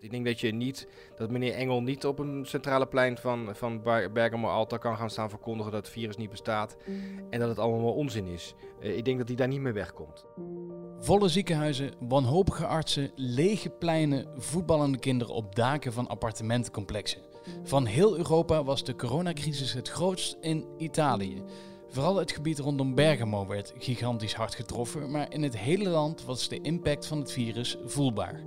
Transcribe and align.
Ik 0.00 0.10
denk 0.10 0.24
dat 0.24 0.40
je 0.40 0.54
niet, 0.54 0.88
dat 1.16 1.30
meneer 1.30 1.54
Engel 1.54 1.82
niet 1.82 2.06
op 2.06 2.18
een 2.18 2.46
centrale 2.46 2.86
plein 2.86 3.18
van, 3.18 3.48
van 3.52 3.82
Ber- 3.82 4.12
Bergamo 4.12 4.48
Alta 4.48 4.76
kan 4.76 4.96
gaan 4.96 5.10
staan 5.10 5.30
verkondigen 5.30 5.72
dat 5.72 5.84
het 5.84 5.92
virus 5.92 6.16
niet 6.16 6.30
bestaat 6.30 6.76
en 7.30 7.40
dat 7.40 7.48
het 7.48 7.58
allemaal 7.58 7.92
onzin 7.92 8.26
is. 8.26 8.54
Eh, 8.80 8.96
ik 8.96 9.04
denk 9.04 9.18
dat 9.18 9.28
hij 9.28 9.36
daar 9.36 9.48
niet 9.48 9.60
meer 9.60 9.72
wegkomt. 9.74 10.24
Volle 10.98 11.28
ziekenhuizen, 11.28 11.92
wanhopige 12.00 12.66
artsen, 12.66 13.10
lege 13.14 13.70
pleinen, 13.70 14.26
voetballende 14.36 14.98
kinderen 14.98 15.34
op 15.34 15.54
daken 15.54 15.92
van 15.92 16.08
appartementencomplexen. 16.08 17.20
Van 17.62 17.86
heel 17.86 18.16
Europa 18.16 18.64
was 18.64 18.84
de 18.84 18.96
coronacrisis 18.96 19.72
het 19.72 19.88
grootst 19.88 20.36
in 20.40 20.66
Italië. 20.78 21.42
Vooral 21.88 22.16
het 22.16 22.32
gebied 22.32 22.58
rondom 22.58 22.94
Bergamo 22.94 23.46
werd 23.46 23.74
gigantisch 23.78 24.34
hard 24.34 24.54
getroffen, 24.54 25.10
maar 25.10 25.32
in 25.32 25.42
het 25.42 25.58
hele 25.58 25.88
land 25.88 26.24
was 26.24 26.48
de 26.48 26.60
impact 26.60 27.06
van 27.06 27.18
het 27.18 27.32
virus 27.32 27.78
voelbaar. 27.84 28.40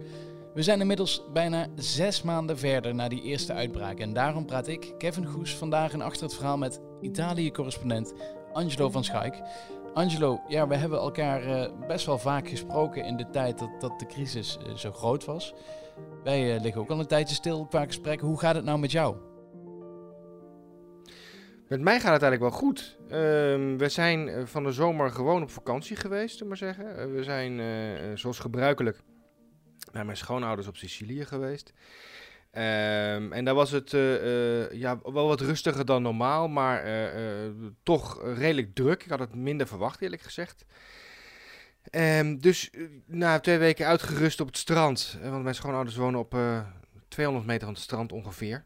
We 0.54 0.62
zijn 0.62 0.80
inmiddels 0.80 1.24
bijna 1.34 1.68
zes 1.76 2.22
maanden 2.22 2.58
verder 2.58 2.96
na 2.96 3.08
die 3.08 3.22
eerste 3.22 3.54
uitbraak 3.54 4.00
en 4.00 4.14
daarom 4.14 4.46
praat 4.46 4.68
ik, 4.68 4.94
Kevin 4.98 5.26
Goes, 5.26 5.56
vandaag 5.56 5.94
in 5.94 6.02
Achter 6.02 6.24
het 6.24 6.36
Verhaal 6.36 6.58
met 6.58 6.82
Italië-correspondent 7.02 8.14
Angelo 8.54 8.90
van 8.90 9.04
Schaik. 9.04 9.42
Angelo, 9.94 10.42
ja, 10.48 10.68
we 10.68 10.76
hebben 10.76 11.00
elkaar 11.00 11.44
eh, 11.44 11.72
best 11.88 12.06
wel 12.06 12.18
vaak 12.18 12.48
gesproken 12.48 13.06
in 13.06 13.18
de 13.18 13.30
tijd 13.30 13.60
dat, 13.60 13.82
dat 13.82 14.00
de 14.00 14.06
crisis 14.06 14.58
eh, 14.58 14.76
zo 14.76 14.92
groot 14.92 15.26
was. 15.26 15.54
Wij 16.24 16.56
eh, 16.56 16.62
liggen 16.62 16.82
ook 16.82 16.90
al 16.90 17.00
een 17.00 17.08
tijdje 17.08 17.36
stil 17.36 17.66
qua 17.66 17.86
gesprekken. 17.86 18.28
Hoe 18.28 18.40
gaat 18.40 18.56
het 18.56 18.66
nou 18.66 18.80
met 18.80 18.92
jou? 18.92 19.16
Met 21.68 21.82
mij 21.82 22.00
gaat 22.00 22.14
het 22.14 22.22
eigenlijk 22.22 22.42
wel 22.42 22.62
goed. 22.62 22.98
Ehm, 23.10 23.78
we 23.78 23.90
zijn 23.90 24.48
van 24.48 24.64
de 24.64 24.72
zomer 24.72 25.12
gewoon 25.12 25.42
op 25.42 25.50
vakantie 25.50 25.96
geweest, 25.96 26.40
we 26.40 26.46
maar 26.46 26.58
zeggen. 26.58 27.14
We 27.14 27.24
zijn 27.24 27.62
zoals 28.18 28.40
gebruikelijk 28.40 29.02
bij 29.92 30.06
mijn 30.06 30.18
schoonouders 30.18 30.68
op 30.68 30.78
Sicilië 30.78 31.26
geweest. 31.26 31.74
Ehm, 32.52 33.32
en 33.32 33.46
daar 33.46 33.54
was 33.54 33.72
het 33.72 33.94
eh, 33.94 34.62
eh, 34.62 34.72
ja, 34.72 35.00
wel 35.04 35.28
wat 35.28 35.42
rustiger 35.42 35.86
dan 35.86 36.02
normaal, 36.02 36.48
maar 36.48 36.84
eh, 36.84 37.50
toch 37.84 38.22
redelijk 38.36 38.76
druk. 38.76 39.04
Ik 39.04 39.10
had 39.10 39.20
het 39.20 39.36
minder 39.36 39.68
verwacht, 39.68 40.02
eerlijk 40.02 40.22
gezegd. 40.22 40.66
Ehm, 41.90 42.38
dus 42.38 42.70
na 43.06 43.40
twee 43.40 43.58
weken 43.58 43.86
uitgerust 43.86 44.40
op 44.40 44.48
het 44.48 44.58
strand, 44.58 45.18
want 45.22 45.44
mijn 45.44 45.56
schoonouders 45.56 45.96
wonen 45.96 46.20
op 46.20 46.34
eh, 46.34 46.62
200 47.08 47.48
meter 47.48 47.66
van 47.66 47.74
het 47.74 47.84
strand 47.84 48.12
ongeveer. 48.12 48.66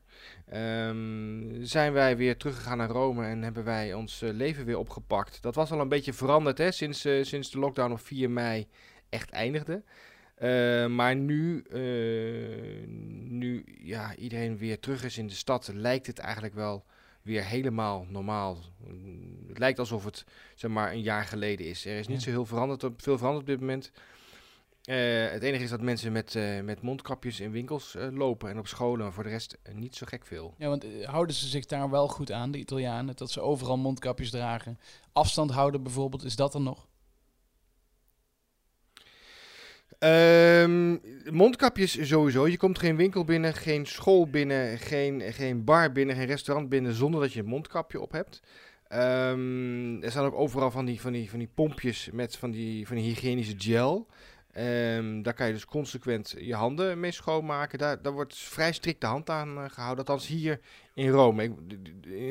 Ehm, 0.50 1.64
zijn 1.64 1.94
wij 1.94 2.18
weer 2.18 2.38
teruggegaan 2.38 2.78
naar 2.78 2.90
Rome 2.90 3.26
en 3.26 3.42
hebben 3.42 3.64
wij 3.64 3.94
ons 3.94 4.20
leven 4.24 4.66
weer 4.66 4.78
opgepakt. 4.78 5.42
Dat 5.42 5.56
was 5.56 5.72
al 5.72 5.80
een 5.80 5.90
beetje 5.90 6.14
veranderd 6.14 6.58
hè, 6.58 6.72
sinds, 6.72 7.00
sinds 7.22 7.52
de 7.52 7.60
lockdown 7.60 7.92
op 7.92 8.00
4 8.00 8.30
mei 8.30 8.68
echt 9.10 9.30
eindigde. 9.30 9.84
Eh, 10.36 10.86
maar 10.86 11.16
nu, 11.16 11.62
eh, 11.62 12.88
nu 13.28 13.64
ja, 13.82 14.16
iedereen 14.16 14.58
weer 14.58 14.80
terug 14.80 15.04
is 15.04 15.18
in 15.18 15.28
de 15.28 15.34
stad, 15.34 15.72
lijkt 15.74 16.08
het 16.08 16.20
eigenlijk 16.20 16.54
wel 16.54 16.86
weer 17.22 17.44
helemaal 17.46 18.06
normaal. 18.10 18.58
Het 19.48 19.58
lijkt 19.58 19.80
alsof 19.80 20.06
het 20.06 20.26
zeg 20.56 20.72
maar 20.72 20.92
een 20.92 21.02
jaar 21.02 21.26
geleden 21.26 21.66
is. 21.66 21.86
Er 21.86 21.98
is 21.98 22.08
niet 22.08 22.18
Ja. 22.18 22.24
zo 22.24 22.30
heel 22.30 22.46
veranderd 22.46 22.84
op, 22.84 23.02
veel 23.02 23.18
veranderd 23.18 23.44
op 23.44 23.50
dit 23.50 23.60
moment. 23.60 23.92
Eh, 24.84 24.96
het 25.32 25.44
enige 25.44 25.64
is 25.64 25.70
dat 25.70 25.82
mensen 25.82 26.12
met, 26.12 26.38
met 26.64 26.82
mondkapjes 26.82 27.40
in 27.40 27.52
winkels 27.52 27.96
lopen 28.14 28.50
en 28.50 28.60
op 28.60 28.68
scholen, 28.68 29.04
maar 29.04 29.14
voor 29.14 29.24
de 29.24 29.30
rest 29.30 29.58
niet 29.74 29.96
zo 29.96 30.06
gek 30.10 30.26
veel. 30.26 30.54
Ja, 30.58 30.68
want 30.68 30.86
houden 31.04 31.36
ze 31.36 31.48
zich 31.48 31.66
daar 31.66 31.90
wel 31.90 32.08
goed 32.08 32.32
aan, 32.32 32.52
de 32.52 32.58
Italianen? 32.58 33.16
Dat 33.16 33.32
ze 33.32 33.42
overal 33.42 33.78
mondkapjes 33.78 34.30
dragen. 34.30 34.80
Afstand 35.14 35.52
houden 35.52 35.84
bijvoorbeeld, 35.84 36.24
is 36.24 36.36
dat 36.36 36.54
er 36.54 36.62
nog? 36.62 36.88
Ehm, 40.00 40.98
mondkapjes 41.32 42.08
sowieso. 42.08 42.48
Je 42.48 42.58
komt 42.58 42.80
geen 42.80 42.96
winkel 42.96 43.24
binnen, 43.24 43.54
geen 43.54 43.86
school 43.86 44.28
binnen, 44.28 44.78
geen, 44.78 45.22
geen 45.22 45.64
bar 45.64 45.92
binnen, 45.92 46.16
geen 46.16 46.26
restaurant 46.26 46.70
binnen 46.70 46.94
zonder 46.94 47.22
dat 47.22 47.34
je 47.34 47.40
een 47.40 47.46
mondkapje 47.46 48.02
op 48.02 48.12
hebt. 48.12 48.42
Ehm, 48.88 50.04
er 50.04 50.12
staan 50.12 50.26
ook 50.26 50.36
overal 50.36 50.72
van 50.72 50.86
die, 50.86 51.02
van 51.02 51.12
die, 51.12 51.30
van 51.30 51.40
die 51.40 51.50
pompjes 51.54 52.10
met 52.12 52.36
van 52.36 52.52
die, 52.52 52.88
van 52.88 52.96
die 52.96 53.06
hygiënische 53.06 53.56
gel. 53.58 54.08
Ehm, 54.52 55.22
daar 55.22 55.34
kan 55.34 55.48
je 55.48 55.54
dus 55.54 55.66
consequent 55.66 56.36
je 56.38 56.56
handen 56.56 57.00
mee 57.00 57.12
schoonmaken. 57.12 57.80
Daar, 57.80 58.02
daar 58.02 58.14
wordt 58.14 58.36
vrij 58.36 58.74
strikt 58.74 59.02
de 59.02 59.08
hand 59.08 59.30
aan 59.30 59.58
eh, 59.58 59.70
gehouden. 59.70 60.06
Althans 60.06 60.28
hier 60.28 60.60
in 60.94 61.10
Rome. 61.10 61.44
Ik, 61.44 61.52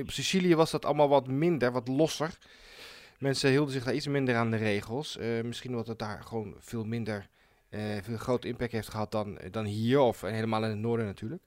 op 0.00 0.10
Sicilië 0.10 0.54
was 0.54 0.70
dat 0.70 0.84
allemaal 0.84 1.08
wat 1.08 1.26
minder, 1.26 1.72
wat 1.72 1.88
losser. 1.88 2.38
Mensen 3.18 3.50
hielden 3.50 3.72
zich 3.72 3.84
daar 3.84 3.94
iets 3.94 4.06
minder 4.06 4.36
aan 4.36 4.50
de 4.50 4.56
regels. 4.56 5.16
Eh, 5.16 5.42
misschien 5.42 5.70
omdat 5.70 5.86
het 5.86 5.98
daar 5.98 6.22
gewoon 6.22 6.54
veel 6.58 6.84
minder 6.84 7.28
veel 8.02 8.16
groot 8.16 8.44
impact 8.44 8.72
heeft 8.72 8.88
gehad 8.88 9.12
dan, 9.12 9.38
dan 9.50 9.64
hier, 9.64 10.00
of 10.00 10.20
helemaal 10.20 10.64
in 10.64 10.70
het 10.70 10.78
noorden 10.78 11.06
natuurlijk. 11.06 11.42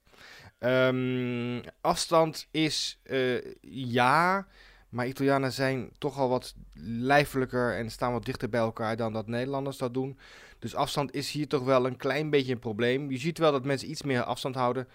Ehm, 0.60 1.62
afstand 1.82 2.48
is 2.52 3.00
eh, 3.04 3.54
ja, 3.62 4.48
maar 4.90 5.08
Italianen 5.08 5.54
zijn 5.54 5.90
toch 5.98 6.18
al 6.18 6.30
wat 6.30 6.56
lijfelijker 6.84 7.76
en 7.76 7.92
staan 7.92 8.12
wat 8.12 8.26
dichter 8.26 8.50
bij 8.50 8.60
elkaar 8.60 8.96
dan 8.96 9.14
dat 9.14 9.28
Nederlanders 9.28 9.78
dat 9.78 9.94
doen. 9.94 10.18
Dus 10.60 10.76
afstand 10.76 11.14
is 11.14 11.32
hier 11.32 11.48
toch 11.48 11.64
wel 11.64 11.86
een 11.86 11.98
klein 11.98 12.30
beetje 12.30 12.54
een 12.54 12.60
probleem. 12.60 13.12
Je 13.12 13.18
ziet 13.18 13.38
wel 13.38 13.52
dat 13.52 13.66
mensen 13.66 13.90
iets 13.90 14.02
meer 14.02 14.24
afstand 14.24 14.56
houden, 14.56 14.88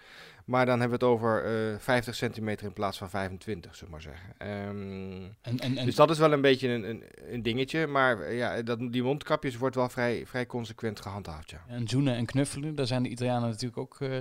maar 0.45 0.65
dan 0.65 0.79
hebben 0.79 0.99
we 0.99 1.05
het 1.05 1.13
over 1.13 1.43
eh 1.45 1.79
50 1.79 2.15
centimeter 2.15 2.65
in 2.65 2.73
plaats 2.73 2.97
van 2.97 3.09
25, 3.09 3.75
zullen 3.75 3.93
we 3.93 3.99
maar 3.99 4.13
zeggen. 4.13 4.33
Ehm, 4.37 5.23
En, 5.41 5.59
en, 5.59 5.77
en 5.77 5.85
dus 5.85 5.95
dat 5.95 6.09
is 6.09 6.17
wel 6.17 6.31
een 6.31 6.41
beetje 6.41 6.67
een, 6.69 6.89
een, 6.89 7.03
een 7.31 7.41
dingetje. 7.43 7.87
Maar 7.87 8.21
eh, 8.21 8.37
ja, 8.37 8.61
dat, 8.61 8.79
die 8.79 9.03
mondkapjes 9.03 9.57
wordt 9.57 9.75
wel 9.75 9.89
vrij, 9.89 10.25
vrij 10.25 10.45
consequent 10.45 11.01
gehandhaafd, 11.01 11.49
ja. 11.49 11.63
en 11.67 11.87
zoenen 11.87 12.15
en 12.15 12.25
knuffelen, 12.25 12.75
daar 12.75 12.87
zijn 12.87 13.03
de 13.03 13.09
Italianen 13.09 13.49
natuurlijk 13.49 13.77
ook 13.77 13.97
eh, 13.99 14.17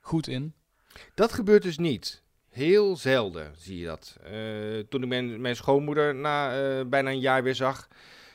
goed 0.00 0.28
in. 0.28 0.54
Dat 1.14 1.32
gebeurt 1.32 1.62
dus 1.62 1.78
niet. 1.78 2.22
Heel 2.50 2.96
zelden 2.96 3.52
zie 3.56 3.78
je 3.78 3.86
dat. 3.86 4.16
Toen 4.88 5.02
ik 5.02 5.08
mijn, 5.08 5.40
mijn 5.40 5.56
schoonmoeder 5.56 6.14
na 6.14 6.54
bijna 6.84 7.10
een 7.10 7.20
jaar 7.20 7.42
weer 7.42 7.54
zag, 7.54 7.88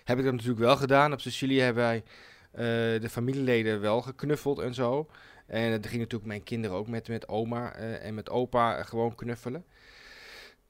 heb 0.03 0.17
ik 0.17 0.23
dat 0.23 0.33
natuurlijk 0.33 0.59
wel 0.59 0.77
gedaan. 0.77 1.13
Op 1.13 1.21
Sicilië 1.21 1.59
hebben 1.59 1.83
wij 1.83 2.03
de 2.99 3.09
familieleden 3.09 3.81
wel 3.81 4.01
geknuffeld 4.01 4.59
en 4.59 4.73
zo. 4.73 5.07
En 5.51 5.71
dat 5.71 5.87
ging 5.87 5.99
natuurlijk 5.99 6.29
mijn 6.29 6.43
kinderen 6.43 6.77
ook 6.77 6.87
met, 6.87 7.07
met 7.07 7.27
oma 7.27 7.73
eh, 7.73 8.05
en 8.05 8.13
met 8.13 8.29
opa 8.29 8.83
gewoon 8.83 9.15
knuffelen. 9.15 9.65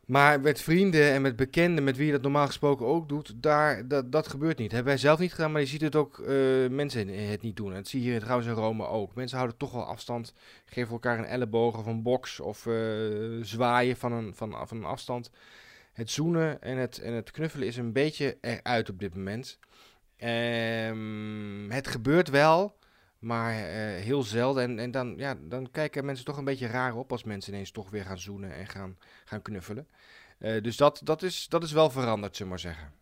Maar 0.05 0.41
met 0.41 0.61
vrienden 0.61 1.11
en 1.11 1.21
met 1.21 1.35
bekenden, 1.35 1.83
met 1.83 1.97
wie 1.97 2.05
je 2.05 2.11
dat 2.11 2.21
normaal 2.21 2.45
gesproken 2.45 2.85
ook 2.85 3.09
doet, 3.09 3.33
daar, 3.35 3.87
dat, 3.87 4.11
dat 4.11 4.27
gebeurt 4.27 4.57
niet. 4.57 4.71
hebben 4.71 4.91
wij 4.91 5.01
zelf 5.01 5.19
niet 5.19 5.31
gedaan, 5.31 5.51
maar 5.51 5.61
je 5.61 5.67
ziet 5.67 5.81
het 5.81 5.95
ook 5.95 6.23
mensen 6.69 7.07
het 7.07 7.41
niet 7.41 7.55
doen. 7.55 7.69
En 7.69 7.75
dat 7.75 7.87
zie 7.87 8.03
je 8.03 8.09
hier 8.09 8.19
trouwens 8.19 8.47
in 8.47 8.53
Rome 8.53 8.87
ook. 8.87 9.15
Mensen 9.15 9.37
houden 9.37 9.57
toch 9.57 9.71
wel 9.71 9.85
afstand, 9.85 10.33
geven 10.65 10.91
elkaar 10.91 11.19
een 11.19 11.25
elleboog 11.25 11.77
of 11.77 11.85
een 11.85 12.01
box 12.01 12.39
of 12.39 12.67
zwaaien 13.41 13.97
van 13.97 14.11
een, 14.11 14.35
van, 14.35 14.67
van 14.67 14.77
een 14.77 14.83
afstand. 14.83 15.31
Het 15.93 16.11
zoenen 16.11 16.61
en 16.61 16.77
het, 16.77 16.99
en 16.99 17.13
het 17.13 17.31
knuffelen 17.31 17.67
is 17.67 17.77
een 17.77 17.93
beetje 17.93 18.37
eruit 18.41 18.89
op 18.89 18.99
dit 18.99 19.15
moment. 19.15 19.59
Um, 20.17 21.71
het 21.71 21.87
gebeurt 21.87 22.29
wel, 22.29 22.75
maar 23.21 23.53
uh, 23.53 23.63
heel 24.03 24.23
zelden. 24.23 24.63
En, 24.63 24.79
en 24.79 24.91
dan, 24.91 25.13
ja, 25.17 25.37
dan 25.41 25.71
kijken 25.71 26.05
mensen 26.05 26.25
toch 26.25 26.37
een 26.37 26.43
beetje 26.43 26.67
raar 26.67 26.95
op 26.95 27.11
als 27.11 27.23
mensen 27.23 27.53
ineens 27.53 27.71
toch 27.71 27.89
weer 27.89 28.05
gaan 28.05 28.19
zoenen 28.19 28.55
en 28.55 28.67
gaan, 28.67 28.97
gaan 29.25 29.41
knuffelen. 29.41 29.87
Uh, 30.39 30.61
dus 30.63 30.77
dat, 30.77 31.01
dat, 31.03 31.23
is, 31.23 31.47
dat 31.47 31.63
is 31.63 31.71
wel 31.71 31.89
veranderd, 31.89 32.35
zullen 32.35 32.55
we 32.55 32.61
maar 32.61 32.73
zeggen. 32.73 32.93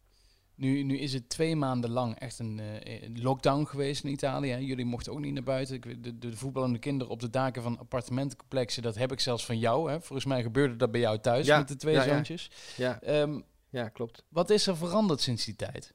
Nu, 0.55 0.83
nu 0.83 0.97
is 0.97 1.13
het 1.13 1.29
twee 1.29 1.55
maanden 1.55 1.89
lang 1.89 2.15
echt 2.15 2.39
een 2.39 2.59
uh, 2.59 3.23
lockdown 3.23 3.65
geweest 3.65 4.03
in 4.03 4.11
Italië. 4.11 4.55
Jullie 4.55 4.85
mochten 4.85 5.11
ook 5.11 5.19
niet 5.19 5.33
naar 5.33 5.43
buiten. 5.43 5.81
De, 5.81 5.99
de, 5.99 6.17
de 6.17 6.37
voetballende 6.37 6.79
kinderen 6.79 7.13
op 7.13 7.19
de 7.19 7.29
daken 7.29 7.61
van 7.61 7.79
appartementencomplexen, 7.79 8.83
dat 8.83 8.95
heb 8.95 9.11
ik 9.11 9.19
zelfs 9.19 9.45
van 9.45 9.59
jou. 9.59 9.91
Hè? 9.91 10.01
Volgens 10.01 10.25
mij 10.25 10.41
gebeurde 10.41 10.75
dat 10.75 10.91
bij 10.91 10.99
jou 10.99 11.19
thuis 11.19 11.45
ja, 11.45 11.57
met 11.57 11.67
de 11.67 11.75
twee 11.75 11.93
ja, 11.93 12.03
zoontjes. 12.03 12.51
Ja, 12.77 12.99
ja. 13.01 13.21
Um, 13.21 13.43
ja, 13.69 13.89
klopt. 13.89 14.23
Wat 14.29 14.49
is 14.49 14.67
er 14.67 14.77
veranderd 14.77 15.21
sinds 15.21 15.45
die 15.45 15.55
tijd? 15.55 15.93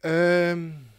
Um, 0.00 0.89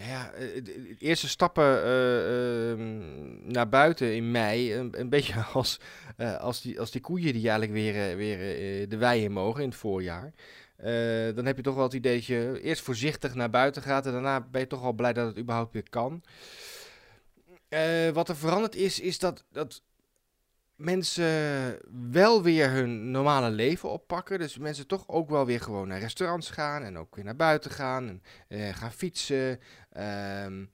ja, 0.00 0.06
ja, 0.06 0.30
de 0.62 0.96
eerste 0.98 1.28
stappen 1.28 1.84
uh, 1.84 2.70
uh, 2.70 3.02
naar 3.42 3.68
buiten 3.68 4.14
in 4.14 4.30
mei, 4.30 4.74
een, 4.74 5.08
beetje 5.08 5.44
als, 5.52 5.80
uh, 6.16 6.36
als, 6.36 6.60
die, 6.60 6.80
als 6.80 6.90
die 6.90 7.00
koeien 7.00 7.32
die 7.32 7.48
eigenlijk 7.48 7.72
weer, 7.72 8.16
weer 8.16 8.88
de 8.88 8.96
wei 8.96 9.22
in 9.22 9.32
mogen 9.32 9.62
in 9.62 9.68
het 9.68 9.78
voorjaar. 9.78 10.32
dan 11.34 11.46
heb 11.46 11.56
je 11.56 11.62
toch 11.62 11.74
wel 11.74 11.84
het 11.84 11.92
idee 11.92 12.14
dat 12.14 12.26
je 12.26 12.60
eerst 12.62 12.82
voorzichtig 12.82 13.34
naar 13.34 13.50
buiten 13.50 13.82
gaat 13.82 14.06
en 14.06 14.12
daarna 14.12 14.40
ben 14.40 14.60
je 14.60 14.66
toch 14.66 14.82
al 14.82 14.92
blij 14.92 15.12
dat 15.12 15.26
het 15.26 15.38
überhaupt 15.38 15.72
weer 15.72 15.90
kan. 15.90 16.22
wat 18.12 18.28
er 18.28 18.36
veranderd 18.36 18.74
is, 18.74 19.00
is 19.00 19.18
dat, 19.18 19.44
dat 19.52 19.82
mensen 20.80 21.78
wel 22.10 22.42
weer 22.42 22.70
hun 22.70 23.10
normale 23.10 23.50
leven 23.50 23.90
oppakken. 23.90 24.38
Dus 24.38 24.58
mensen 24.58 24.86
toch 24.86 25.08
ook 25.08 25.30
wel 25.30 25.46
weer 25.46 25.60
gewoon 25.60 25.88
naar 25.88 26.00
restaurants 26.00 26.50
gaan 26.50 26.82
en 26.82 26.98
ook 26.98 27.14
weer 27.14 27.24
naar 27.24 27.36
buiten 27.36 27.70
gaan 27.70 28.22
en 28.48 28.74
gaan 28.74 28.92
fietsen. 28.92 29.60
Um, 29.98 30.70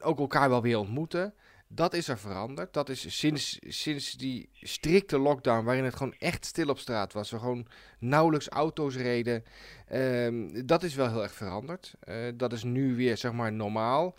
ook 0.00 0.18
elkaar 0.18 0.48
wel 0.48 0.62
weer 0.62 0.78
ontmoeten. 0.78 1.34
Dat 1.68 1.94
is 1.94 2.08
er 2.08 2.18
veranderd. 2.18 2.72
Dat 2.72 2.88
is 2.88 3.18
sinds, 3.18 3.58
sinds 3.66 4.12
die 4.12 4.48
strikte 4.52 5.18
lockdown, 5.18 5.64
waarin 5.64 5.84
het 5.84 5.96
gewoon 5.96 6.14
echt 6.18 6.44
stil 6.44 6.68
op 6.68 6.78
straat 6.78 7.12
was. 7.12 7.30
We 7.30 7.38
gewoon 7.38 7.66
nauwelijks 7.98 8.48
auto's 8.48 8.96
reden. 8.96 9.44
Um, 9.92 10.66
dat 10.66 10.82
is 10.82 10.94
wel 10.94 11.08
heel 11.08 11.22
erg 11.22 11.34
veranderd. 11.34 11.94
Uh, 12.08 12.16
dat 12.34 12.52
is 12.52 12.62
nu 12.62 12.96
weer, 12.96 13.16
zeg 13.16 13.32
maar, 13.32 13.52
normaal. 13.52 14.16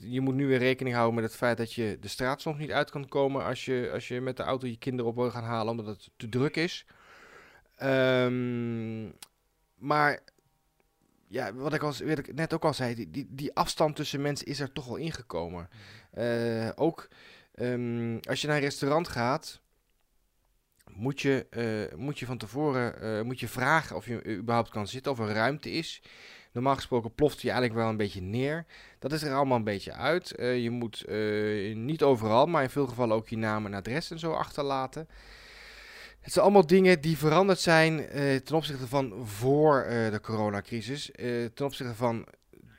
je 0.00 0.20
moet 0.20 0.34
nu 0.34 0.46
weer 0.46 0.58
rekening 0.58 0.94
houden 0.94 1.14
met 1.14 1.24
het 1.24 1.36
feit 1.36 1.56
dat 1.56 1.72
je 1.72 1.96
de 2.00 2.08
straat 2.08 2.40
soms 2.40 2.58
niet 2.58 2.72
uit 2.72 2.90
kan 2.90 3.08
komen 3.08 3.44
als 3.44 3.64
je, 3.64 3.90
als 3.92 4.08
je 4.08 4.20
met 4.20 4.36
de 4.36 4.42
auto 4.42 4.66
je 4.66 4.78
kinderen 4.78 5.10
op 5.10 5.16
wil 5.16 5.30
gaan 5.30 5.44
halen 5.44 5.70
omdat 5.70 5.86
het 5.86 6.10
te 6.16 6.28
druk 6.28 6.56
is. 6.56 6.86
Ehm, 7.76 9.08
maar 9.74 10.20
ja, 11.30 11.54
wat 11.54 11.74
ik, 11.74 11.82
al, 11.82 11.92
wat 12.04 12.18
ik 12.18 12.34
net 12.34 12.54
ook 12.54 12.64
al 12.64 12.74
zei, 12.74 12.94
die, 12.94 13.10
die, 13.10 13.26
die 13.30 13.54
afstand 13.54 13.96
tussen 13.96 14.20
mensen 14.20 14.46
is 14.46 14.60
er 14.60 14.72
toch 14.72 14.86
wel 14.86 14.96
ingekomen. 14.96 15.68
Uh, 16.18 16.68
ook 16.74 17.08
um, 17.54 18.20
als 18.28 18.40
je 18.40 18.46
naar 18.46 18.56
een 18.56 18.62
restaurant 18.62 19.08
gaat, 19.08 19.60
moet 20.90 21.20
je, 21.20 21.46
uh, 21.90 21.98
moet 21.98 22.18
je 22.18 22.26
van 22.26 22.38
tevoren 22.38 23.04
uh, 23.04 23.22
moet 23.22 23.40
je 23.40 23.48
vragen 23.48 23.96
of 23.96 24.06
je 24.06 24.36
überhaupt 24.36 24.70
kan 24.70 24.86
zitten, 24.86 25.12
of 25.12 25.18
er 25.18 25.28
ruimte 25.28 25.70
is. 25.70 26.02
Normaal 26.52 26.74
gesproken 26.74 27.14
ploft 27.14 27.40
je 27.40 27.50
eigenlijk 27.50 27.80
wel 27.80 27.88
een 27.88 27.96
beetje 27.96 28.20
neer. 28.20 28.66
Dat 28.98 29.12
is 29.12 29.22
er 29.22 29.34
allemaal 29.34 29.56
een 29.56 29.64
beetje 29.64 29.92
uit. 29.92 30.32
Je 30.36 30.70
moet 30.70 31.04
niet 31.74 32.02
overal, 32.02 32.46
maar 32.46 32.62
in 32.62 32.70
veel 32.70 32.86
gevallen 32.86 33.16
ook 33.16 33.28
je 33.28 33.36
naam 33.36 33.66
en 33.66 33.74
adres 33.74 34.10
en 34.10 34.18
zo 34.18 34.32
achterlaten. 34.32 35.08
Het 36.20 36.32
zijn 36.32 36.44
allemaal 36.44 36.66
dingen 36.66 37.00
die 37.00 37.18
veranderd 37.18 37.60
zijn 37.60 38.06
ten 38.44 38.56
opzichte 38.56 38.86
van 38.86 39.26
voor 39.26 39.86
de 39.88 40.18
coronacrisis. 40.22 41.10
ten 41.54 41.64
opzichte 41.64 41.94
van 41.94 42.26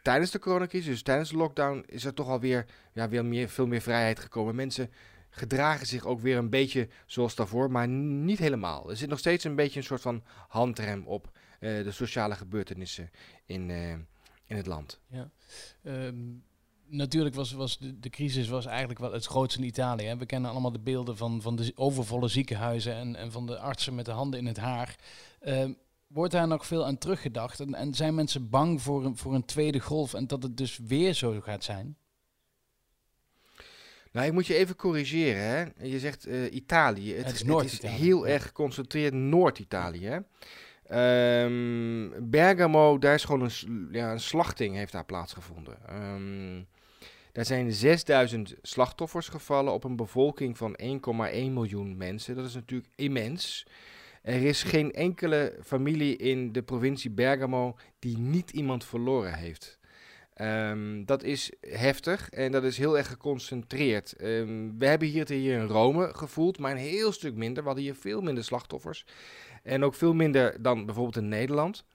tijdens 0.04 0.32
de 0.32 0.40
coronacrisis, 0.40 0.88
dus 0.90 1.04
tijdens 1.04 1.30
de 1.30 1.38
lockdown, 1.38 1.84
is 1.88 2.06
er 2.06 2.14
toch 2.14 2.28
alweer 2.28 2.66
ja, 2.94 3.10
weer 3.10 3.26
meer, 3.26 3.50
veel 3.50 3.68
meer 3.68 3.82
vrijheid 3.82 4.20
gekomen. 4.20 4.56
Mensen 4.56 4.92
gedragen 5.30 5.88
zich 5.88 6.06
ook 6.06 6.20
weer 6.20 6.38
een 6.38 6.50
beetje 6.50 6.88
zoals 7.06 7.36
daarvoor, 7.36 7.72
maar 7.72 7.88
niet 7.88 8.40
helemaal. 8.40 8.90
Er 8.90 8.98
zit 8.98 9.10
nog 9.10 9.20
steeds 9.20 9.44
een 9.44 9.56
beetje 9.56 9.80
een 9.80 9.86
soort 9.86 10.02
van 10.02 10.24
handrem 10.48 11.08
op 11.08 11.32
de 11.60 11.92
sociale 11.92 12.36
gebeurtenissen 12.36 13.12
in, 13.46 13.70
in 14.46 14.56
het 14.56 14.66
land. 14.66 15.00
Ja. 15.08 15.30
Um, 15.84 16.44
natuurlijk 16.92 17.36
was, 17.36 17.52
was 17.52 17.78
de, 17.78 18.00
de, 18.00 18.10
crisis 18.10 18.48
was 18.48 18.66
eigenlijk 18.66 19.00
wel 19.00 19.12
het 19.12 19.26
grootste 19.26 19.60
in 19.60 19.66
Italië. 19.66 20.06
Hè. 20.06 20.18
We 20.18 20.26
kennen 20.26 20.52
allemaal 20.52 20.72
de 20.72 20.80
beelden 20.80 21.18
van, 21.18 21.42
van 21.42 21.56
de 21.56 21.72
overvolle 21.76 22.28
ziekenhuizen 22.28 22.96
en, 22.96 23.16
en 23.16 23.32
van 23.32 23.46
de 23.46 23.60
artsen 23.60 23.96
met 23.96 24.06
de 24.06 24.12
handen 24.12 24.40
in 24.40 24.46
het 24.46 24.58
haar. 24.58 24.96
Um, 25.46 25.78
wordt 26.08 26.32
daar 26.32 26.48
nog 26.48 26.66
veel 26.66 26.86
aan 26.86 26.98
teruggedacht? 26.98 27.60
En, 27.60 27.76
en 27.76 27.94
zijn 27.94 28.16
mensen 28.16 28.50
bang 28.50 28.82
voor 28.82 29.06
een, 29.06 29.18
voor 29.18 29.34
een 29.34 29.46
tweede 29.46 29.80
golf 29.80 30.14
en 30.14 30.28
dat 30.28 30.44
het 30.44 30.58
dus 30.58 30.80
weer 30.88 31.14
zo 31.14 31.42
gaat 31.42 31.64
zijn? 31.64 31.96
Nou, 34.12 34.28
ik 34.28 34.34
moet 34.34 34.48
je 34.48 34.56
even 34.56 34.76
corrigeren. 34.76 35.42
Hè? 35.42 35.86
Je 35.86 36.00
zegt 36.00 36.28
uh, 36.28 36.54
Italië. 36.54 37.14
Het, 37.14 37.26
het, 37.26 37.34
is, 37.34 37.72
het 37.72 37.84
is 37.84 37.90
heel 37.90 38.28
erg 38.28 38.44
geconcentreerd 38.44 39.14
Noord-Italië. 39.14 40.24
Um, 40.94 42.30
Bergamo, 42.30 42.98
daar 42.98 43.14
is 43.14 43.24
gewoon 43.24 43.42
een, 43.42 43.90
ja, 43.92 44.12
een 44.12 44.20
slachting 44.20 44.76
heeft 44.76 44.92
daar 44.92 45.06
plaatsgevonden. 45.06 45.78
Um, 45.90 46.68
daar 47.32 47.46
zijn 47.46 47.72
6000 47.72 48.56
slachtoffers 48.62 49.28
gevallen 49.28 49.74
op 49.74 49.84
een 49.84 49.96
bevolking 49.96 50.58
van 50.58 50.78
1,1 50.82 50.88
miljoen 51.30 51.98
mensen. 51.98 52.36
Dat 52.36 52.46
is 52.46 52.54
natuurlijk 52.54 52.90
immens. 52.96 53.66
Er 54.22 54.44
is 54.44 54.64
geen 54.64 54.92
enkele 54.92 55.58
familie 55.64 56.16
in 56.16 56.52
de 56.52 56.64
provincie 56.64 57.12
Bergamo 57.12 57.78
die 58.00 58.18
niet 58.18 58.52
iemand 58.52 58.86
verloren 58.86 59.34
heeft. 59.34 59.80
Um, 60.42 61.06
dat 61.06 61.24
is 61.24 61.52
heftig 61.62 62.30
en 62.30 62.52
dat 62.52 62.64
is 62.64 62.78
heel 62.78 62.98
erg 62.98 63.08
geconcentreerd. 63.08 64.16
Um, 64.22 64.78
we 64.78 64.86
hebben 64.86 65.08
hier 65.08 65.20
het 65.20 65.30
hier 65.30 65.60
in 65.60 65.68
Rome 65.68 66.10
gevoeld, 66.14 66.60
maar 66.60 66.72
een 66.72 66.78
heel 66.78 67.12
stuk 67.12 67.36
minder. 67.36 67.62
We 67.62 67.68
hadden 67.68 67.86
hier 67.86 67.96
veel 67.96 68.22
minder 68.22 68.44
slachtoffers. 68.44 69.06
En 69.64 69.84
ook 69.84 69.96
veel 69.96 70.14
minder 70.14 70.62
dan 70.62 70.86
bijvoorbeeld 70.86 71.18
in 71.18 71.28
Nederland. 71.28 71.86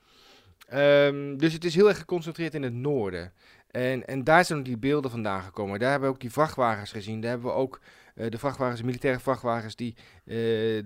Um, 0.75 1.39
dus 1.39 1.53
het 1.53 1.65
is 1.65 1.75
heel 1.75 1.89
erg 1.89 1.99
geconcentreerd 1.99 2.55
in 2.55 2.63
het 2.63 2.73
noorden. 2.73 3.33
En, 3.77 4.07
en 4.07 4.25
daar 4.25 4.45
zijn 4.45 4.59
ook 4.59 4.65
die 4.65 4.79
beelden 4.79 5.11
vandaan 5.11 5.43
gekomen. 5.43 5.79
Daar 5.79 5.91
hebben 5.91 6.09
we 6.09 6.15
ook 6.15 6.21
die 6.21 6.33
vrachtwagens 6.33 6.93
gezien. 6.93 7.21
Daar 7.21 7.31
hebben 7.31 7.49
we 7.49 7.57
ook 7.57 7.81
uh, 8.15 8.31
de 8.31 8.39
vrachtwagens, 8.39 8.83
militaire 8.83 9.21
vrachtwagens, 9.21 9.77
die 9.77 9.95
uh, 10.25 10.35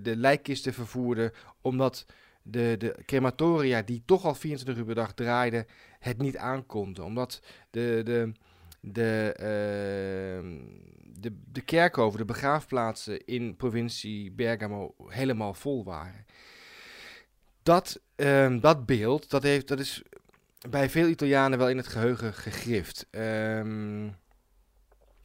de 0.01 0.13
lijkkisten 0.15 0.73
vervoerden. 0.73 1.31
Omdat 1.61 2.05
de, 2.41 2.75
de 2.77 2.95
crematoria, 3.05 3.81
die 3.81 4.03
toch 4.05 4.25
al 4.25 4.35
24 4.35 4.77
uur 4.77 4.85
per 4.85 4.95
dag 4.95 5.13
draaiden, 5.13 5.65
het 5.99 6.17
niet 6.17 6.37
aankonden. 6.37 7.03
Omdat 7.03 7.41
de, 7.69 8.01
de, 8.03 8.31
de, 8.79 9.33
uh, 9.39 10.59
de, 11.19 11.37
de 11.51 11.61
kerkhoven, 11.61 12.19
de 12.19 12.25
begraafplaatsen 12.25 13.25
in 13.25 13.55
provincie 13.55 14.31
Bergamo 14.31 14.95
helemaal 15.07 15.53
vol 15.53 15.83
waren. 15.83 16.25
Dat, 17.63 18.01
uh, 18.15 18.61
dat 18.61 18.85
beeld, 18.85 19.29
dat, 19.29 19.43
heeft, 19.43 19.67
dat 19.67 19.79
is 19.79 20.03
bij 20.69 20.89
veel 20.89 21.07
Italianen 21.07 21.57
wel 21.57 21.69
in 21.69 21.77
het 21.77 21.87
geheugen 21.87 22.33
gegrift. 22.33 23.07
Um, 23.11 24.15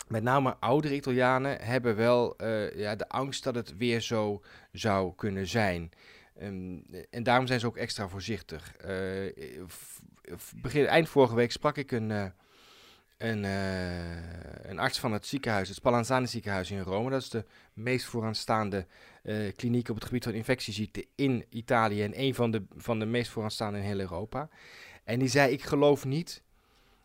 met 0.08 0.22
name 0.22 0.56
oudere 0.60 0.94
Italianen 0.94 1.60
hebben 1.60 1.96
wel 1.96 2.42
uh, 2.42 2.76
ja, 2.76 2.96
de 2.96 3.08
angst 3.08 3.44
dat 3.44 3.54
het 3.54 3.76
weer 3.76 4.00
zo 4.00 4.42
zou 4.72 5.14
kunnen 5.14 5.46
zijn. 5.46 5.90
Um, 6.42 6.84
en 7.10 7.22
daarom 7.22 7.46
zijn 7.46 7.60
ze 7.60 7.66
ook 7.66 7.76
extra 7.76 8.08
voorzichtig. 8.08 8.74
Uh, 8.86 9.32
begin, 10.56 10.86
eind 10.86 11.08
vorige 11.08 11.34
week 11.34 11.52
sprak 11.52 11.76
ik 11.76 11.92
een, 11.92 12.10
een, 13.18 13.44
een, 14.68 14.78
arts 14.78 14.98
van 14.98 15.12
het 15.12 15.26
ziekenhuis, 15.26 15.68
het 15.68 15.76
Spallanzani 15.76 16.26
ziekenhuis 16.26 16.70
in 16.70 16.80
Rome. 16.80 17.10
Dat 17.10 17.22
is 17.22 17.30
de 17.30 17.44
meest 17.72 18.06
vooraanstaande 18.06 18.86
kliniek 19.56 19.88
op 19.88 19.94
het 19.94 20.04
gebied 20.04 20.24
van 20.24 20.32
infectieziekten 20.32 21.04
in 21.14 21.44
Italië 21.50 22.02
en 22.02 22.20
een 22.20 22.34
van 22.34 22.50
de, 22.50 22.64
van 22.76 22.98
de 22.98 23.06
meest 23.06 23.30
vooraanstaande 23.30 23.78
in 23.78 23.84
heel 23.84 24.00
Europa. 24.00 24.48
En 25.06 25.18
die 25.18 25.28
zei, 25.28 25.52
ik 25.52 25.62
geloof 25.62 26.04
niet 26.04 26.42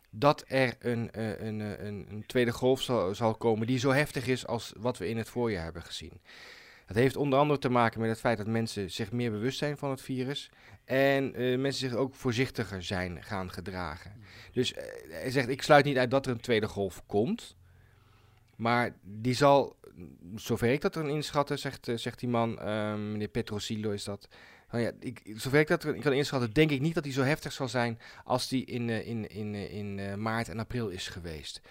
dat 0.10 0.44
er 0.48 0.76
een, 0.80 1.10
een, 1.12 1.60
een, 1.60 1.86
een, 2.10 2.24
tweede 2.26 2.52
golf 2.52 2.82
zal, 2.82 3.16
zal 3.16 3.36
komen 3.36 3.68
die 3.68 3.80
zo 3.80 3.92
heftig 3.92 4.28
is 4.28 4.48
als 4.48 4.74
wat 4.78 4.98
we 4.98 5.08
in 5.08 5.18
het 5.18 5.30
voorjaar 5.30 5.64
hebben 5.64 5.82
gezien. 5.82 6.22
Dat 6.86 6.96
heeft 6.96 7.16
onder 7.16 7.40
andere 7.40 7.60
te 7.60 7.70
maken 7.70 8.00
met 8.00 8.10
het 8.10 8.20
feit 8.20 8.38
dat 8.38 8.48
mensen 8.48 8.92
zich 8.92 9.12
meer 9.12 9.32
bewust 9.32 9.58
zijn 9.58 9.78
van 9.78 9.90
het 9.90 10.02
virus. 10.02 10.50
En 10.86 11.42
uh, 11.42 11.60
mensen 11.60 11.90
zich 11.90 11.98
ook 11.98 12.16
voorzichtiger 12.16 12.84
zijn 12.84 13.24
gaan 13.24 13.52
gedragen. 13.52 14.14
Dus 14.52 14.74
hij 15.10 15.32
zegt, 15.32 15.48
ik 15.48 15.62
sluit 15.62 15.86
niet 15.86 15.98
uit 15.98 16.12
dat 16.12 16.26
er 16.26 16.32
een 16.32 16.42
tweede 16.42 16.68
golf 16.68 17.06
komt. 17.06 17.56
Maar 18.56 18.96
die 19.02 19.34
zal, 19.34 19.76
zover 20.36 20.72
ik 20.72 20.82
dat 20.82 20.96
erin 20.96 21.10
inschatten, 21.10 21.60
zegt, 21.60 21.92
zegt 21.96 22.20
die 22.20 22.30
man, 22.30 22.54
meneer 23.12 23.28
Petrosillo 23.28 23.92
is 23.92 24.04
dat... 24.04 24.28
Nou 24.72 24.84
ja, 24.84 24.92
ik, 25.00 25.22
zover 25.36 25.60
ik 25.60 25.68
dat 25.68 26.00
kan 26.00 26.14
inschatten, 26.14 26.54
denk 26.54 26.72
ik 26.72 26.82
niet 26.82 26.94
dat 26.94 27.04
die 27.04 27.14
zo 27.14 27.22
heftig 27.22 27.52
zal 27.52 27.68
zijn 27.68 28.00
als 28.24 28.48
die 28.48 28.66
in, 28.66 28.90
in, 28.90 29.30
in, 29.30 29.56
in 29.56 30.22
maart 30.22 30.50
en 30.50 30.60
april 30.60 30.90
is 30.90 31.08
geweest. 31.08 31.62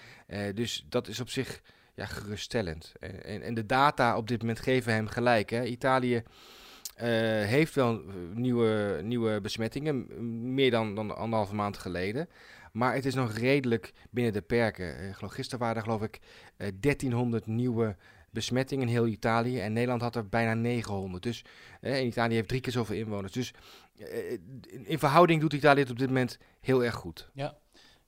dus 0.55 0.87
dat 0.89 1.09
is 1.09 1.21
op 1.21 1.29
zich 1.29 1.63
ja, 1.95 2.07
geruststellend. 2.07 2.93
En, 3.01 3.43
en 3.43 3.55
de 3.55 3.67
data 3.67 4.17
op 4.17 4.29
dit 4.29 4.41
moment 4.41 4.61
geven 4.61 4.93
hem 4.93 5.07
gelijk. 5.07 5.51
Hè. 5.51 5.65
Italië 5.65 6.23
heeft 7.45 7.75
wel 7.75 8.03
nieuwe, 8.35 9.01
nieuwe 9.03 9.41
besmettingen, 9.41 10.07
meer 10.55 10.71
dan, 10.71 10.95
dan 10.95 11.17
anderhalve 11.17 11.55
maand 11.55 11.79
geleden. 11.79 12.29
Maar 12.73 12.95
het 12.95 13.05
is 13.05 13.15
nog 13.15 13.33
redelijk 13.33 13.93
binnen 14.11 14.33
de 14.33 14.41
perken. 14.41 15.15
Gisteren 15.15 15.59
waren 15.61 15.77
er 15.77 15.83
geloof 15.83 16.03
ik 16.03 16.19
uh, 16.59 16.67
eh, 16.67 16.75
1300 16.81 17.47
nieuwe 17.47 17.97
besmettingen 18.31 18.87
in 18.87 18.93
heel 18.93 19.07
Italië. 19.07 19.61
En 19.61 19.73
Nederland 19.73 20.03
had 20.03 20.17
er 20.17 20.29
bijna 20.29 20.55
900. 20.55 21.23
Dus 21.23 21.45
uh, 21.81 22.05
Italië 22.05 22.35
heeft 22.35 22.49
drie 22.49 22.61
keer 22.61 22.73
zoveel 22.73 22.97
inwoners. 22.97 23.33
Dus 23.33 23.55
in 24.85 24.99
verhouding 24.99 25.41
doet 25.41 25.53
Italië 25.53 25.81
het 25.81 25.91
op 25.91 25.99
dit 25.99 26.09
moment 26.09 26.39
heel 26.61 26.85
erg 26.85 26.95
goed. 26.95 27.31
Ja. 27.35 27.59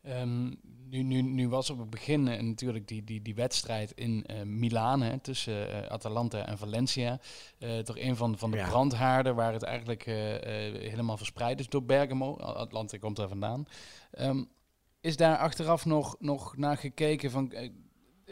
Um, 0.07 0.61
nu, 0.89 1.03
nu, 1.03 1.23
nu 1.23 1.49
was 1.49 1.71
op 1.71 1.79
het 1.79 1.91
begin 1.91 2.27
uh, 2.27 2.41
natuurlijk 2.41 2.89
die, 2.89 3.05
die, 3.05 3.23
die 3.23 3.35
wedstrijd 3.35 3.93
in 3.93 4.27
uh, 4.31 4.43
Milaan 4.43 5.03
hè, 5.03 5.19
tussen 5.19 5.69
uh, 5.69 5.87
Atalanta 5.87 6.47
en 6.47 6.59
Valencia. 6.59 7.21
toch 7.85 7.99
een 7.99 8.17
van, 8.17 8.39
van 8.39 8.51
de 8.51 8.57
ja. 8.57 8.69
brandhaarden 8.69 9.35
waar 9.35 9.53
het 9.53 9.63
eigenlijk 9.63 10.05
helemaal 10.05 11.17
verspreid 11.17 11.61
is 11.61 11.69
door 11.69 11.85
Bergamo. 11.85 12.37
Atalanta 12.39 12.99
komt 12.99 13.17
daar 13.17 13.29
vandaan. 13.29 13.67
Um, 14.19 14.49
is 15.01 15.17
daar 15.17 15.37
achteraf 15.37 15.85
nog, 15.85 16.17
nog 16.19 16.57
naar 16.57 16.77
gekeken 16.77 17.31
van... 17.31 17.53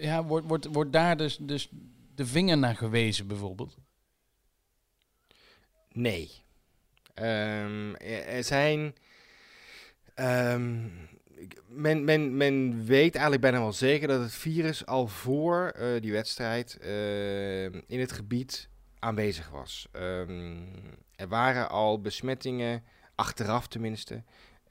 ja, 0.01 0.25
wordt, 0.25 0.47
wordt, 0.47 0.67
wordt 0.67 0.93
daar 0.93 1.17
dus, 1.17 1.37
dus 1.37 1.69
de 2.15 2.27
vinger 2.27 2.59
naar 2.59 2.77
gewezen 2.77 3.27
bijvoorbeeld? 3.27 3.77
Nee. 5.93 6.31
Um, 7.15 7.97
er 7.97 8.45
zijn... 8.45 8.95
Um, 10.17 10.93
men, 11.69 12.05
men, 12.05 12.37
men 12.37 12.85
weet 12.85 13.13
eigenlijk 13.13 13.43
bijna 13.43 13.59
wel 13.59 13.73
zeker 13.73 14.09
dat 14.09 14.21
het 14.21 14.35
virus 14.35 14.87
al 14.87 15.09
voor 15.09 15.75
uh, 15.77 16.01
die 16.01 16.13
wedstrijd 16.13 16.79
uh, 16.83 17.65
in 17.65 18.01
het 18.01 18.13
gebied 18.13 18.69
aanwezig 18.99 19.51
was. 19.51 19.89
Er 21.17 21.29
waren 21.29 21.71
al 21.71 22.01
besmettingen, 22.01 22.85
achteraf 23.15 23.69
tenminste, 23.69 24.23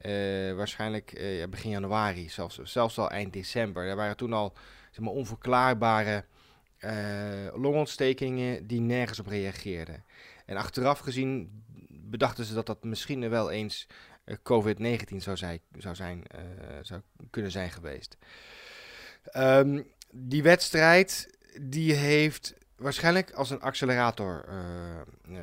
uh, 0.01 0.53
waarschijnlijk 0.53 1.22
begin 1.50 1.70
januari, 1.70 2.29
zelfs, 2.29 2.60
zelfs 2.63 2.98
al 2.98 3.10
eind 3.10 3.34
december. 3.34 3.88
Er 3.88 3.96
waren 3.96 4.18
toen 4.18 4.34
al 4.34 4.53
zeg 4.91 5.00
maar, 5.00 5.13
onverklaarbare 5.13 6.25
longontstekingen 7.53 8.68
die 8.68 8.82
nergens 8.82 9.20
op 9.20 9.27
reageerden. 9.27 10.03
En 10.46 10.58
achteraf 10.58 11.00
gezien 11.00 11.63
bedachten 11.89 12.46
ze 12.46 12.53
dat 12.53 12.65
dat 12.65 12.84
misschien 12.84 13.29
wel 13.29 13.51
eens 13.51 13.88
eh, 14.24 14.36
COVID-19 14.44 15.15
zou, 15.18 15.38
zijn, 15.38 15.60
zou, 15.77 15.96
zijn, 15.96 16.24
zou 16.82 17.01
kunnen 17.29 17.51
zijn 17.51 17.72
geweest. 17.72 18.18
Ehm, 19.24 19.82
die 20.12 20.44
wedstrijd 20.44 21.38
die 21.62 21.94
heeft 21.94 22.53
waarschijnlijk 22.75 23.32
als 23.32 23.50
een 23.50 23.62
accelerator 23.62 24.46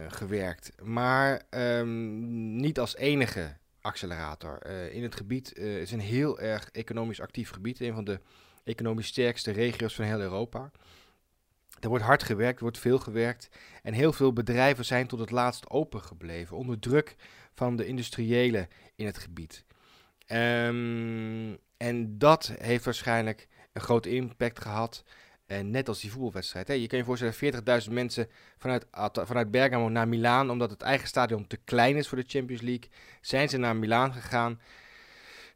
gewerkt, 0.09 0.73
maar 0.83 1.43
um, 1.51 2.57
niet 2.57 2.79
als 2.79 2.97
enige 2.97 3.57
accelerator. 3.87 4.67
Uh, 4.67 4.95
in 4.95 5.03
het 5.03 5.15
gebied 5.15 5.57
is 5.57 5.93
een 5.93 6.01
heel 6.01 6.39
erg 6.41 6.69
economisch 6.73 7.21
actief 7.21 7.51
gebied, 7.51 7.81
een 7.81 7.95
van 7.95 8.05
de 8.05 8.21
economisch 8.65 9.07
sterkste 9.07 9.51
regio's 9.51 9.95
van 9.95 10.05
heel 10.05 10.21
Europa. 10.21 10.71
Er 11.81 11.89
wordt 11.89 12.05
hard 12.05 12.23
gewerkt, 12.23 12.57
er 12.57 12.63
wordt 12.63 12.79
veel 12.79 12.99
gewerkt 12.99 13.49
en 13.83 13.93
heel 13.93 14.13
veel 14.13 14.33
bedrijven 14.33 14.85
zijn 14.85 15.07
tot 15.07 15.19
het 15.19 15.31
laatst 15.31 15.71
open 15.71 16.01
gebleven 16.01 16.57
onder 16.57 16.79
druk 16.79 17.17
van 17.55 17.77
de 17.77 17.87
industriëlen 17.87 18.69
in 18.95 19.07
het 19.07 19.19
gebied. 19.19 19.65
Um, 20.33 21.59
en 21.77 22.19
dat 22.19 22.53
heeft 22.59 22.85
waarschijnlijk 22.85 23.49
een 23.73 23.81
grote 23.81 24.11
impact 24.11 24.61
gehad. 24.61 25.05
En 25.47 25.71
net 25.71 25.89
als 25.89 26.01
die 26.01 26.11
voetbalwedstrijd. 26.11 26.69
Hè. 26.69 26.75
Je 26.75 26.87
kan 26.87 26.99
je 26.99 27.05
voorstellen, 27.05 27.85
40.000 27.85 27.93
mensen 27.93 28.29
vanuit, 28.59 28.87
vanuit 29.13 29.51
Bergamo 29.51 29.89
naar 29.89 30.09
Milaan, 30.09 30.51
omdat 30.51 30.71
het 30.71 30.83
eigen 30.83 31.09
stadion 31.09 31.47
te 31.47 31.59
klein 31.65 31.97
is 31.97 32.09
voor 32.09 32.19
de 32.19 32.25
Champions 32.27 32.63
League, 32.63 32.89
zijn 33.21 33.49
ze 33.49 33.57
naar 33.57 33.77
Milaan 33.77 34.13
gegaan. 34.13 34.61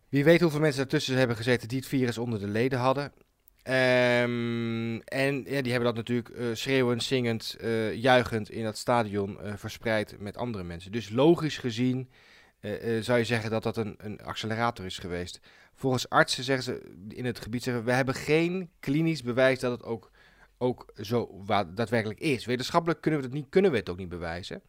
Wie 0.09 0.25
weet 0.25 0.41
hoeveel 0.41 0.61
mensen 0.61 0.81
daartussen 0.81 1.17
hebben 1.17 1.37
gezeten 1.37 1.69
die 1.69 1.79
het 1.79 1.89
virus 1.89 2.19
onder 2.19 2.41
de 2.41 2.49
leden 2.49 2.79
hadden. 2.79 3.13
Um, 3.65 5.03
en 5.03 5.45
ja, 5.47 5.63
die 5.63 5.73
hebben 5.73 5.95
dat 5.95 5.95
natuurlijk 5.95 6.29
uh, 6.29 6.47
schreeuwend, 6.53 7.03
zingend, 7.03 7.57
uh, 7.61 7.95
juichend 7.95 8.51
in 8.51 8.65
dat 8.65 8.79
stadion 8.79 9.39
verspreid 9.57 10.17
met 10.19 10.37
andere 10.37 10.65
mensen. 10.65 10.93
Dus 10.93 11.09
logisch 11.09 11.59
gezien 11.59 12.11
zou 13.01 13.19
je 13.19 13.25
zeggen 13.25 13.51
dat 13.51 13.63
dat 13.63 13.77
een, 13.77 13.95
een 13.99 14.21
accelerator 14.23 14.85
is 14.85 14.99
geweest. 14.99 15.41
Volgens 15.81 16.09
artsen 16.09 16.45
zeggen 16.45 16.65
ze 16.65 16.93
in 17.09 17.25
het 17.25 17.41
gebied, 17.41 17.63
zeggen, 17.63 17.85
we 17.85 17.93
hebben 17.93 18.15
geen 18.15 18.71
klinisch 18.81 19.23
bewijs 19.23 19.59
dat 19.59 19.73
het 19.73 19.83
ook, 19.83 20.11
ook 20.59 20.93
zo 20.97 21.45
daadwerkelijk 21.75 22.21
is. 22.21 22.45
Wetenschappelijk 22.45 23.01
kunnen 23.01 23.21
we, 23.21 23.27
het 23.27 23.35
niet, 23.35 23.47
kunnen 23.49 23.71
we 23.71 23.77
het 23.77 23.89
ook 23.89 23.97
niet 23.97 24.09
bewijzen. 24.09 24.63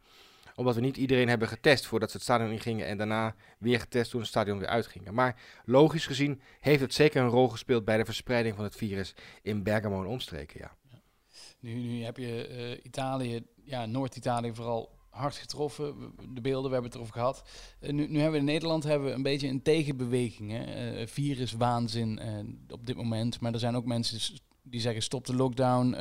Omdat 0.54 0.74
we 0.74 0.80
niet 0.80 0.96
iedereen 0.96 1.28
hebben 1.28 1.48
getest 1.48 1.86
voordat 1.86 2.10
ze 2.10 2.16
het 2.16 2.24
stadion 2.24 2.50
ingingen 2.50 2.86
en 2.86 2.96
daarna 2.96 3.34
weer 3.58 3.80
getest 3.80 4.10
toen 4.10 4.20
het 4.20 4.28
stadion 4.28 4.58
weer 4.58 4.68
uitgingen. 4.68 5.14
Maar 5.14 5.40
logisch 5.64 6.06
gezien 6.06 6.40
heeft 6.60 6.80
het 6.80 6.94
zeker 6.94 7.22
een 7.22 7.28
rol 7.28 7.48
gespeeld 7.48 7.84
bij 7.84 7.96
de 7.96 8.04
verspreiding 8.04 8.54
van 8.54 8.64
het 8.64 8.76
virus 8.76 9.14
in 9.42 9.62
Bergamo 9.62 10.00
en 10.00 10.08
omstreken, 10.08 10.60
ja. 10.60 10.76
Nu, 11.60 11.74
nu 11.74 12.02
heb 12.02 12.16
je 12.16 12.48
uh, 12.48 12.84
Italië, 12.84 13.42
ja, 13.64 13.86
Noord-Italië 13.86 14.54
vooral 14.54 14.98
hard 15.12 15.36
getroffen. 15.36 15.94
De 16.34 16.40
beelden, 16.40 16.70
we 16.70 16.72
hebben 16.72 16.90
het 16.90 16.94
erover 16.94 17.14
gehad. 17.14 17.42
Uh, 17.80 17.90
nu, 17.90 18.06
nu, 18.08 18.14
hebben 18.14 18.32
we 18.32 18.38
in 18.38 18.52
Nederland 18.52 18.84
hebben 18.84 19.08
we 19.08 19.14
een 19.14 19.22
beetje 19.22 19.48
een 19.48 19.62
tegenbeweging. 19.62 20.50
Hè? 20.50 21.00
Uh, 21.00 21.06
viruswaanzin 21.06 22.20
uh, 22.22 22.72
op 22.74 22.86
dit 22.86 22.96
moment. 22.96 23.40
Maar 23.40 23.52
er 23.52 23.58
zijn 23.58 23.76
ook 23.76 23.84
mensen 23.84 24.38
die 24.62 24.80
zeggen 24.80 25.02
stop 25.02 25.26
de 25.26 25.34
lockdown. 25.34 25.94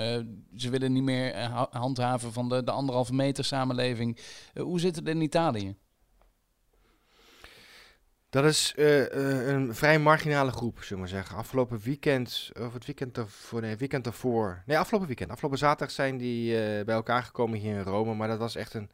ze 0.55 0.69
willen 0.69 0.93
niet 0.93 1.03
meer 1.03 1.49
handhaven 1.71 2.33
van 2.33 2.49
de, 2.49 2.63
de 2.63 2.71
anderhalve 2.71 3.13
meter 3.13 3.43
samenleving. 3.43 4.19
hoe 4.55 4.79
zit 4.79 4.95
het 4.95 5.07
in 5.07 5.21
Italië? 5.21 5.75
Dat 8.31 8.45
is 8.45 8.73
een 8.75 9.75
vrij 9.75 9.99
marginale 9.99 10.51
groep, 10.51 10.83
zullen 10.83 11.03
we 11.03 11.09
zeggen. 11.09 11.37
Afgelopen 11.37 11.79
weekend, 11.79 12.51
of 12.59 12.73
het 12.73 12.85
weekend 12.85 13.17
ervoor, 13.17 13.61
nee, 13.61 13.75
weekend. 13.75 14.23
Nee, 14.65 14.77
afgelopen 14.77 15.07
weekend. 15.07 15.31
Afgelopen 15.31 15.57
zaterdag 15.57 15.95
zijn 15.95 16.17
die 16.17 16.53
bij 16.83 16.95
elkaar 16.95 17.23
gekomen 17.23 17.59
hier 17.59 17.75
in 17.75 17.81
Rome. 17.83 18.13
Maar 18.13 18.27
dat 18.27 18.39
was 18.39 18.55
echt 18.55 18.73
een 18.73 18.89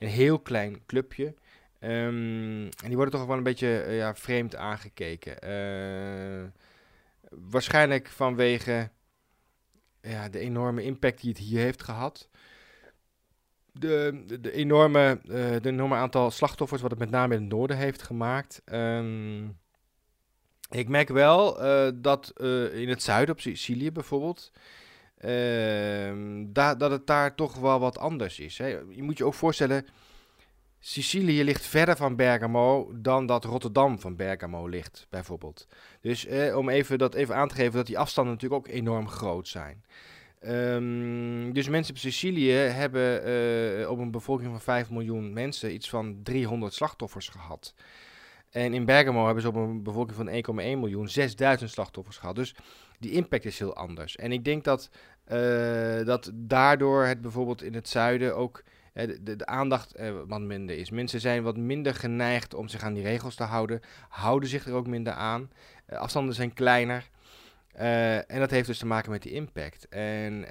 een 0.00 0.08
heel 0.08 0.38
klein 0.38 0.86
clubje. 0.86 1.34
Um, 1.80 2.62
en 2.62 2.86
die 2.86 2.96
worden 2.96 3.14
toch 3.14 3.26
wel 3.26 3.36
een 3.36 3.42
beetje 3.42 3.86
ja, 3.88 4.14
vreemd 4.14 4.56
aangekeken. 4.56 5.34
Waarschijnlijk 7.30 8.08
vanwege 8.08 8.90
ja, 10.00 10.28
de 10.28 10.38
enorme 10.38 10.82
impact 10.82 11.20
die 11.20 11.30
het 11.30 11.38
hier 11.38 11.60
heeft 11.60 11.82
gehad. 11.82 12.28
De, 13.80 14.24
de, 14.40 14.52
enorme, 14.52 15.20
uh, 15.24 15.34
de 15.34 15.68
enorme 15.68 15.94
aantal 15.94 16.30
slachtoffers 16.30 16.82
wat 16.82 16.90
het 16.90 17.00
met 17.00 17.10
name 17.10 17.34
in 17.34 17.40
het 17.40 17.50
noorden 17.50 17.76
heeft 17.76 18.02
gemaakt. 18.02 18.62
Um, 18.72 19.58
ik 20.70 20.88
merk 20.88 21.08
wel 21.08 21.54
dat 21.94 22.32
in 22.72 22.88
het 22.88 23.02
zuiden, 23.02 23.34
op 23.34 23.40
Sicilië 23.40 23.92
bijvoorbeeld, 23.92 24.52
da 26.52 26.74
dat 26.74 26.90
het 26.90 27.06
daar 27.06 27.34
toch 27.34 27.56
wel 27.56 27.80
wat 27.80 27.98
anders 27.98 28.38
is. 28.38 28.56
Je 28.56 29.02
moet 29.02 29.18
je 29.18 29.24
ook 29.24 29.34
voorstellen, 29.34 29.86
Sicilië 30.82 31.44
ligt 31.44 31.66
verder 31.66 31.96
van 31.96 32.16
Bergamo 32.16 32.92
dan 32.94 33.26
dat 33.26 33.44
Rotterdam 33.44 34.00
van 34.00 34.16
Bergamo 34.16 34.66
ligt, 34.66 35.06
bijvoorbeeld. 35.10 35.66
Dus 36.00 36.26
eh, 36.26 36.56
om 36.56 36.68
even 36.68 36.98
dat 36.98 37.14
even 37.14 37.34
aan 37.34 37.48
te 37.48 37.54
geven 37.54 37.72
dat 37.72 37.86
die 37.86 37.98
afstanden 37.98 38.32
natuurlijk 38.32 38.66
ook 38.66 38.74
enorm 38.74 39.08
groot 39.08 39.48
zijn. 39.48 39.84
Um, 40.46 41.52
dus 41.52 41.68
mensen 41.68 41.94
op 41.94 42.00
Sicilië 42.00 42.52
hebben 42.52 43.28
uh, 43.80 43.90
op 43.90 43.98
een 43.98 44.10
bevolking 44.10 44.50
van 44.50 44.60
5 44.60 44.90
miljoen 44.90 45.32
mensen 45.32 45.74
iets 45.74 45.88
van 45.88 46.20
300 46.22 46.74
slachtoffers 46.74 47.28
gehad. 47.28 47.74
En 48.50 48.74
in 48.74 48.84
Bergamo 48.84 49.24
hebben 49.24 49.42
ze 49.42 49.48
op 49.48 49.54
een 49.54 49.82
bevolking 49.82 50.16
van 50.16 50.58
1,1 50.60 50.78
miljoen 50.78 51.08
6000 51.08 51.70
slachtoffers 51.70 52.16
gehad. 52.16 52.34
Dus 52.34 52.54
die 52.98 53.10
impact 53.10 53.44
is 53.44 53.58
heel 53.58 53.74
anders. 53.74 54.16
En 54.16 54.32
ik 54.32 54.44
denk 54.44 54.64
dat, 54.64 54.90
uh, 55.32 56.04
dat 56.04 56.30
daardoor 56.34 57.04
het 57.04 57.20
bijvoorbeeld 57.20 57.62
in 57.62 57.74
het 57.74 57.88
zuiden 57.88 58.36
ook 58.36 58.62
uh, 58.94 59.16
de, 59.20 59.46
aandacht 59.46 59.94
wat 60.26 60.40
minder 60.40 60.78
is. 60.78 60.90
Mensen 60.90 61.20
zijn 61.20 61.42
wat 61.42 61.56
minder 61.56 61.94
geneigd 61.94 62.54
om 62.54 62.68
zich 62.68 62.82
aan 62.82 62.94
die 62.94 63.02
regels 63.02 63.34
te 63.34 63.44
houden, 63.44 63.80
houden 64.08 64.48
zich 64.48 64.66
er 64.66 64.74
ook 64.74 64.86
minder 64.86 65.12
aan. 65.12 65.50
afstanden 65.86 66.34
zijn 66.34 66.52
kleiner. 66.52 67.10
En 67.72 68.38
dat 68.38 68.50
heeft 68.50 68.66
dus 68.66 68.78
te 68.78 68.86
maken 68.86 69.10
met 69.10 69.22
die 69.22 69.32
impact. 69.32 69.88
En 69.88 70.44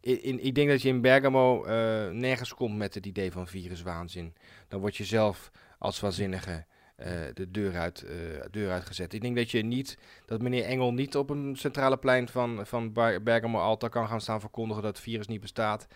in, 0.00 0.44
ik 0.44 0.54
denk 0.54 0.68
dat 0.68 0.82
je 0.82 0.88
in 0.88 1.00
Bergamo 1.00 1.64
nergens 2.12 2.54
komt 2.54 2.76
met 2.76 2.94
het 2.94 3.06
idee 3.06 3.32
van 3.32 3.48
viruswaanzin. 3.48 4.34
Dan 4.68 4.80
word 4.80 4.96
je 4.96 5.04
zelf 5.04 5.50
als 5.78 6.00
waanzinnige 6.00 6.64
uh, 6.98 7.06
de 7.34 7.50
deur 7.50 7.76
uit, 7.76 8.06
deur 8.50 8.70
uitgezet. 8.70 9.12
Ik 9.12 9.20
denk 9.20 9.36
dat 9.36 9.50
je 9.50 9.62
niet, 9.62 9.98
dat 10.26 10.42
meneer 10.42 10.64
Engel 10.64 10.92
niet 10.92 11.16
op 11.16 11.30
een 11.30 11.56
centrale 11.56 11.96
plein 11.96 12.28
van, 12.28 12.66
van 12.66 12.92
Bergamo 13.22 13.58
Alta 13.58 13.88
kan 13.88 14.08
gaan 14.08 14.20
staan 14.20 14.40
verkondigen 14.40 14.82
dat 14.82 14.96
het 14.96 15.04
virus 15.04 15.26
niet 15.26 15.40
bestaat. 15.40 15.86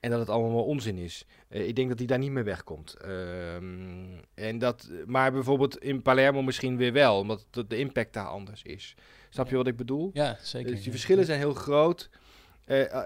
En 0.00 0.10
dat 0.10 0.18
het 0.18 0.28
allemaal 0.28 0.64
onzin 0.64 0.98
is. 0.98 1.26
Ik 1.48 1.76
denk 1.76 1.88
dat 1.88 1.98
hij 1.98 2.06
daar 2.06 2.18
niet 2.18 2.30
meer 2.30 2.44
wegkomt. 2.44 2.94
Ehm, 2.94 4.18
en 4.34 4.58
dat, 4.58 4.90
maar 5.06 5.32
bijvoorbeeld 5.32 5.78
in 5.78 6.02
Palermo 6.02 6.42
misschien 6.42 6.76
weer 6.76 6.92
wel, 6.92 7.18
omdat 7.18 7.46
de 7.68 7.76
impact 7.76 8.12
daar 8.12 8.26
anders 8.26 8.62
is. 8.62 8.96
Snap 9.30 9.48
je 9.48 9.56
wat 9.56 9.66
ik 9.66 9.76
bedoel? 9.76 10.10
Ja, 10.12 10.36
zeker. 10.42 10.70
Dus 10.70 10.82
die 10.82 10.90
verschillen 10.90 11.24
zijn 11.24 11.38
heel 11.38 11.54
groot. 11.54 12.10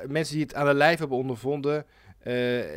mensen 0.06 0.34
die 0.34 0.42
het 0.42 0.54
aan 0.54 0.66
de 0.66 0.74
lijf 0.74 0.98
hebben 0.98 1.18
ondervonden, 1.18 1.86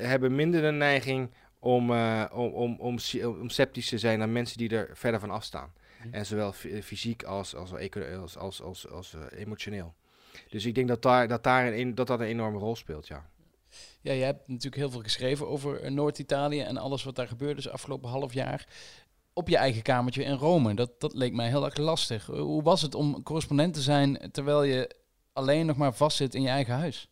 hebben 0.02 0.36
minder 0.36 0.62
de 0.62 0.72
neiging 0.72 1.30
om, 1.60 1.92
uh, 1.92 2.26
om, 2.32 2.54
om, 2.54 2.76
om, 2.80 2.98
om, 3.24 3.50
sceptisch 3.50 3.90
te 3.90 3.98
zijn 3.98 4.20
naar 4.20 4.30
mensen 4.30 4.58
die 4.58 4.70
er 4.70 4.90
verder 4.94 5.20
van 5.20 5.32
afstaan. 5.32 5.74
Mm. 6.04 6.14
En 6.14 6.26
zowel 6.26 6.52
fysiek 6.82 7.24
als, 7.24 7.56
als, 7.56 7.72
als, 7.74 8.38
als, 8.38 8.62
als, 8.62 8.90
als 8.90 9.14
uh, 9.14 9.40
emotioneel. 9.40 9.94
Dus 10.50 10.66
ik 10.66 10.76
denk 10.76 10.88
dat 10.88 11.02
daar, 11.02 11.28
dat, 11.28 11.44
daar 11.44 11.74
een, 11.74 11.96
dat 11.96 12.08
dat 12.08 12.20
een 12.20 12.26
enorme 12.26 12.60
rol 12.60 12.76
speelt, 12.76 13.08
ja. 13.08 13.30
Ja, 14.02 14.14
je 14.14 14.24
hebt 14.24 14.48
natuurlijk 14.48 14.76
heel 14.76 14.92
veel 14.92 15.02
geschreven 15.02 15.48
over 15.48 15.82
eh, 15.82 15.92
Noord-Italië 15.92 16.62
en 16.62 16.78
alles 16.78 17.04
wat 17.04 17.16
daar 17.16 17.28
gebeurde 17.28 17.60
is 17.60 17.70
afgelopen 17.70 18.10
half 18.10 18.34
jaar. 18.34 18.68
Op 19.38 19.50
je 19.50 19.58
eigen 19.58 19.82
kamertje 19.82 20.24
in 20.24 20.34
Rome. 20.34 20.74
Dat, 20.74 21.00
dat 21.00 21.14
leek 21.14 21.34
mij 21.34 21.48
heel 21.48 21.66
erg 21.66 21.78
lastig. 21.78 22.26
Hoe 22.26 22.64
was 22.64 22.82
het 22.82 22.96
om 22.96 23.24
correspondent 23.24 23.74
te 23.74 23.82
zijn 23.82 24.30
terwijl 24.32 24.64
je 24.64 24.96
alleen 25.34 25.66
nog 25.66 25.78
maar 25.78 25.94
vastzit 25.94 26.36
in 26.36 26.42
je 26.42 26.48
eigen 26.48 26.74
huis? 26.74 27.10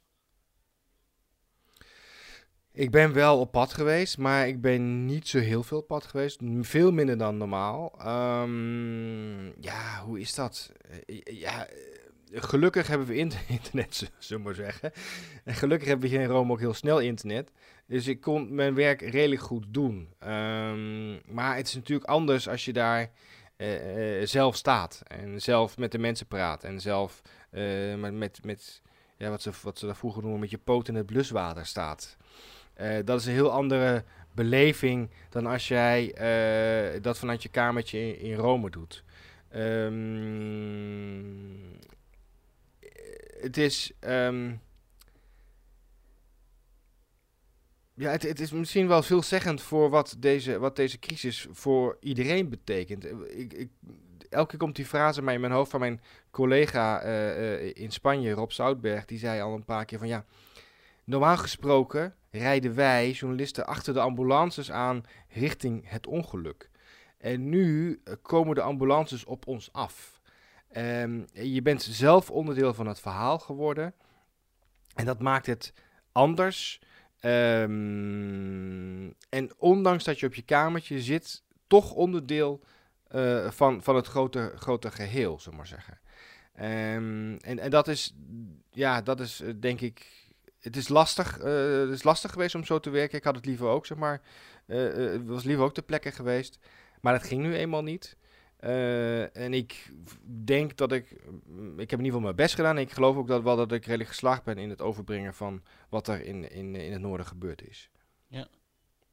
Ik 2.71 2.91
ben 2.91 3.13
wel 3.13 3.39
op 3.39 3.51
pad 3.51 3.73
geweest, 3.73 4.17
maar 4.17 4.47
ik 4.47 4.61
ben 4.61 5.05
niet 5.05 5.27
zo 5.27 5.39
heel 5.39 5.63
veel 5.63 5.77
op 5.77 5.87
pad 5.87 6.05
geweest. 6.05 6.39
Veel 6.61 6.91
minder 6.91 7.17
dan 7.17 7.37
normaal. 7.37 7.93
Um, 8.41 9.61
ja, 9.61 10.03
hoe 10.05 10.19
is 10.19 10.35
dat? 10.35 10.71
Eh, 11.05 11.19
ja, 11.23 11.67
gelukkig 12.31 12.87
hebben 12.87 13.07
we 13.07 13.15
internet, 13.47 14.11
zullen 14.17 14.43
we 14.43 14.49
maar 14.49 14.53
zeggen. 14.53 14.91
En 15.43 15.53
gelukkig 15.53 15.87
hebben 15.87 16.09
we 16.09 16.15
hier 16.15 16.23
in 16.23 16.31
Rome 16.31 16.51
ook 16.51 16.59
heel 16.59 16.73
snel 16.73 16.99
internet. 16.99 17.51
Dus 17.87 18.07
ik 18.07 18.21
kon 18.21 18.55
mijn 18.55 18.75
werk 18.75 19.01
redelijk 19.01 19.41
goed 19.41 19.65
doen. 19.67 20.13
Um, 20.23 21.21
maar 21.33 21.55
het 21.55 21.67
is 21.67 21.75
natuurlijk 21.75 22.09
anders 22.09 22.49
als 22.49 22.65
je 22.65 22.73
daar 22.73 23.11
uh, 23.57 24.19
uh, 24.19 24.27
zelf 24.27 24.55
staat. 24.55 25.01
En 25.07 25.41
zelf 25.41 25.77
met 25.77 25.91
de 25.91 25.97
mensen 25.97 26.27
praat. 26.27 26.63
En 26.63 26.81
zelf 26.81 27.21
uh, 27.51 27.95
met, 27.95 28.13
met, 28.13 28.39
met 28.43 28.81
ja, 29.17 29.29
wat, 29.29 29.41
ze, 29.41 29.51
wat 29.61 29.79
ze 29.79 29.85
daar 29.85 29.95
vroeger 29.95 30.21
noemen, 30.21 30.39
met 30.39 30.49
je 30.49 30.57
poot 30.57 30.87
in 30.87 30.95
het 30.95 31.05
bluswater 31.05 31.65
staat. 31.65 32.17
Dat 33.03 33.19
is 33.19 33.25
een 33.25 33.33
heel 33.33 33.51
andere 33.51 34.03
beleving 34.33 35.09
dan 35.29 35.45
als 35.45 35.67
jij 35.67 36.13
dat 37.01 37.17
vanuit 37.17 37.43
je 37.43 37.49
kamertje 37.49 37.99
in, 37.99 38.19
in 38.19 38.35
Rome 38.35 38.69
doet. 38.69 39.03
Um, 39.55 40.95
het 43.39 43.57
is. 43.57 43.91
Um, 43.99 44.61
ja, 47.93 48.11
het, 48.11 48.39
is 48.39 48.51
misschien 48.51 48.87
wel 48.87 49.01
veelzeggend 49.03 49.61
voor 49.61 49.89
wat 49.89 50.15
deze, 50.19 50.59
wat 50.59 50.75
deze 50.75 50.99
crisis 50.99 51.47
voor 51.51 51.97
iedereen 51.99 52.49
betekent. 52.49 53.05
Ik, 53.29 53.53
ik, 53.53 53.69
elke 54.29 54.49
keer 54.49 54.59
komt 54.59 54.75
die 54.75 54.85
frase 54.85 55.21
mij 55.21 55.33
in 55.33 55.39
mijn 55.39 55.53
hoofd 55.53 55.71
van 55.71 55.79
mijn 55.79 56.01
collega 56.31 57.01
eh, 57.01 57.53
eh, 57.53 57.71
in 57.73 57.91
Spanje, 57.91 58.31
Rob 58.31 58.51
Zoutberg. 58.51 59.05
Die 59.05 59.19
zei 59.19 59.41
al 59.41 59.53
een 59.53 59.65
paar 59.65 59.85
keer 59.85 59.97
van 59.97 60.07
ja, 60.07 60.25
normaal 61.03 61.37
gesproken 61.37 62.15
rijden 62.31 62.75
wij, 62.75 63.11
journalisten, 63.11 63.65
achter 63.65 63.93
de 63.93 63.99
ambulances 63.99 64.71
aan 64.71 65.03
richting 65.29 65.89
het 65.89 66.07
ongeluk. 66.07 66.69
En 67.17 67.49
nu 67.49 67.99
eh, 68.03 68.13
komen 68.21 68.55
de 68.55 68.61
ambulances 68.61 69.25
op 69.25 69.47
ons 69.47 69.73
af. 69.73 70.14
Ehm, 70.75 71.21
je 71.31 71.61
bent 71.61 71.83
zelf 71.83 72.31
onderdeel 72.31 72.73
van 72.73 72.87
het 72.87 72.99
verhaal 72.99 73.39
geworden. 73.39 73.93
En 74.95 75.05
dat 75.05 75.21
maakt 75.21 75.45
het 75.45 75.73
anders. 76.11 76.81
Ehm, 77.19 79.11
en 79.29 79.51
ondanks 79.57 80.03
dat 80.03 80.19
je 80.19 80.25
op 80.25 80.33
je 80.33 80.41
kamertje 80.41 81.01
zit, 81.01 81.43
toch 81.67 81.91
onderdeel 81.91 82.63
uh, 83.11 83.51
van, 83.51 83.83
van 83.83 83.95
het 83.95 84.07
grote, 84.07 84.53
grote 84.55 84.91
geheel, 84.91 85.39
zullen 85.39 85.57
maar 85.57 85.67
zeggen. 85.67 85.99
Um, 86.59 87.37
en, 87.37 87.59
en 87.59 87.69
dat 87.69 87.87
is, 87.87 88.15
ja, 88.71 89.01
dat 89.01 89.19
is 89.19 89.41
uh, 89.41 89.53
denk 89.59 89.81
ik, 89.81 90.27
het 90.59 90.75
is 90.75 90.87
lastig, 90.87 91.39
uh, 91.39 91.79
het 91.79 91.89
is 91.89 92.03
lastig 92.03 92.31
geweest 92.31 92.55
om 92.55 92.65
zo 92.65 92.79
te 92.79 92.89
werken. 92.89 93.17
Ik 93.17 93.23
had 93.23 93.35
het 93.35 93.45
liever 93.45 93.67
ook, 93.67 93.85
zeg 93.85 93.97
maar, 93.97 94.21
het 94.65 95.25
was 95.25 95.43
liever 95.43 95.65
ook 95.65 95.73
ter 95.73 95.83
plekke 95.83 96.11
geweest. 96.11 96.59
Maar 97.01 97.13
dat 97.13 97.27
ging 97.27 97.41
nu 97.41 97.55
eenmaal 97.55 97.83
niet. 97.83 98.17
Uh, 98.59 99.37
en 99.37 99.53
ik 99.53 99.91
denk 100.43 100.77
dat 100.77 100.91
ik, 100.91 101.15
mm, 101.45 101.79
ik 101.79 101.89
heb 101.89 101.99
in 101.99 102.05
ieder 102.05 102.05
geval 102.05 102.19
mijn 102.19 102.35
best 102.35 102.55
gedaan. 102.55 102.77
Ik 102.77 102.91
geloof 102.91 103.15
ook 103.15 103.27
dat 103.27 103.43
wel 103.43 103.55
dat 103.55 103.71
ik 103.71 103.85
redelijk 103.85 104.09
geslaagd 104.09 104.43
ben 104.43 104.57
in 104.57 104.69
het 104.69 104.81
overbrengen 104.81 105.33
van 105.33 105.63
wat 105.89 106.07
er 106.07 106.21
in, 106.25 106.51
in, 106.51 106.75
in 106.75 106.91
het 106.91 107.01
noorden 107.01 107.25
gebeurd 107.25 107.67
is. 107.67 107.89
Ja, 108.27 108.47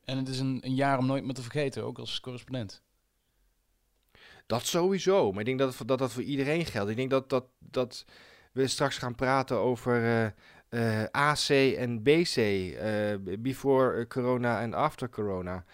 en 0.04 0.16
het 0.16 0.28
is 0.28 0.38
een, 0.38 0.58
een 0.60 0.74
jaar 0.74 0.98
om 0.98 1.06
nooit 1.06 1.24
meer 1.24 1.34
te 1.34 1.42
vergeten, 1.42 1.84
ook 1.84 1.98
als 1.98 2.20
correspondent. 2.20 2.82
Dat 4.46 4.66
sowieso, 4.66 5.30
maar 5.30 5.40
ik 5.40 5.46
denk 5.46 5.58
dat 5.58 5.82
dat, 5.86 5.98
dat 5.98 6.12
voor 6.12 6.22
iedereen 6.22 6.66
geldt. 6.66 6.90
Ik 6.90 6.96
denk 6.96 7.10
dat, 7.10 7.28
dat, 7.28 7.44
dat 7.58 8.04
we 8.52 8.66
straks 8.66 8.98
gaan 8.98 9.14
praten 9.14 9.56
over 9.56 10.02
uh, 10.02 10.30
uh, 10.70 11.04
AC 11.10 11.48
en 11.76 12.02
BC, 12.02 12.36
before 13.38 14.06
corona 14.06 14.60
en 14.60 14.74
after 14.74 15.08
corona. 15.08 15.64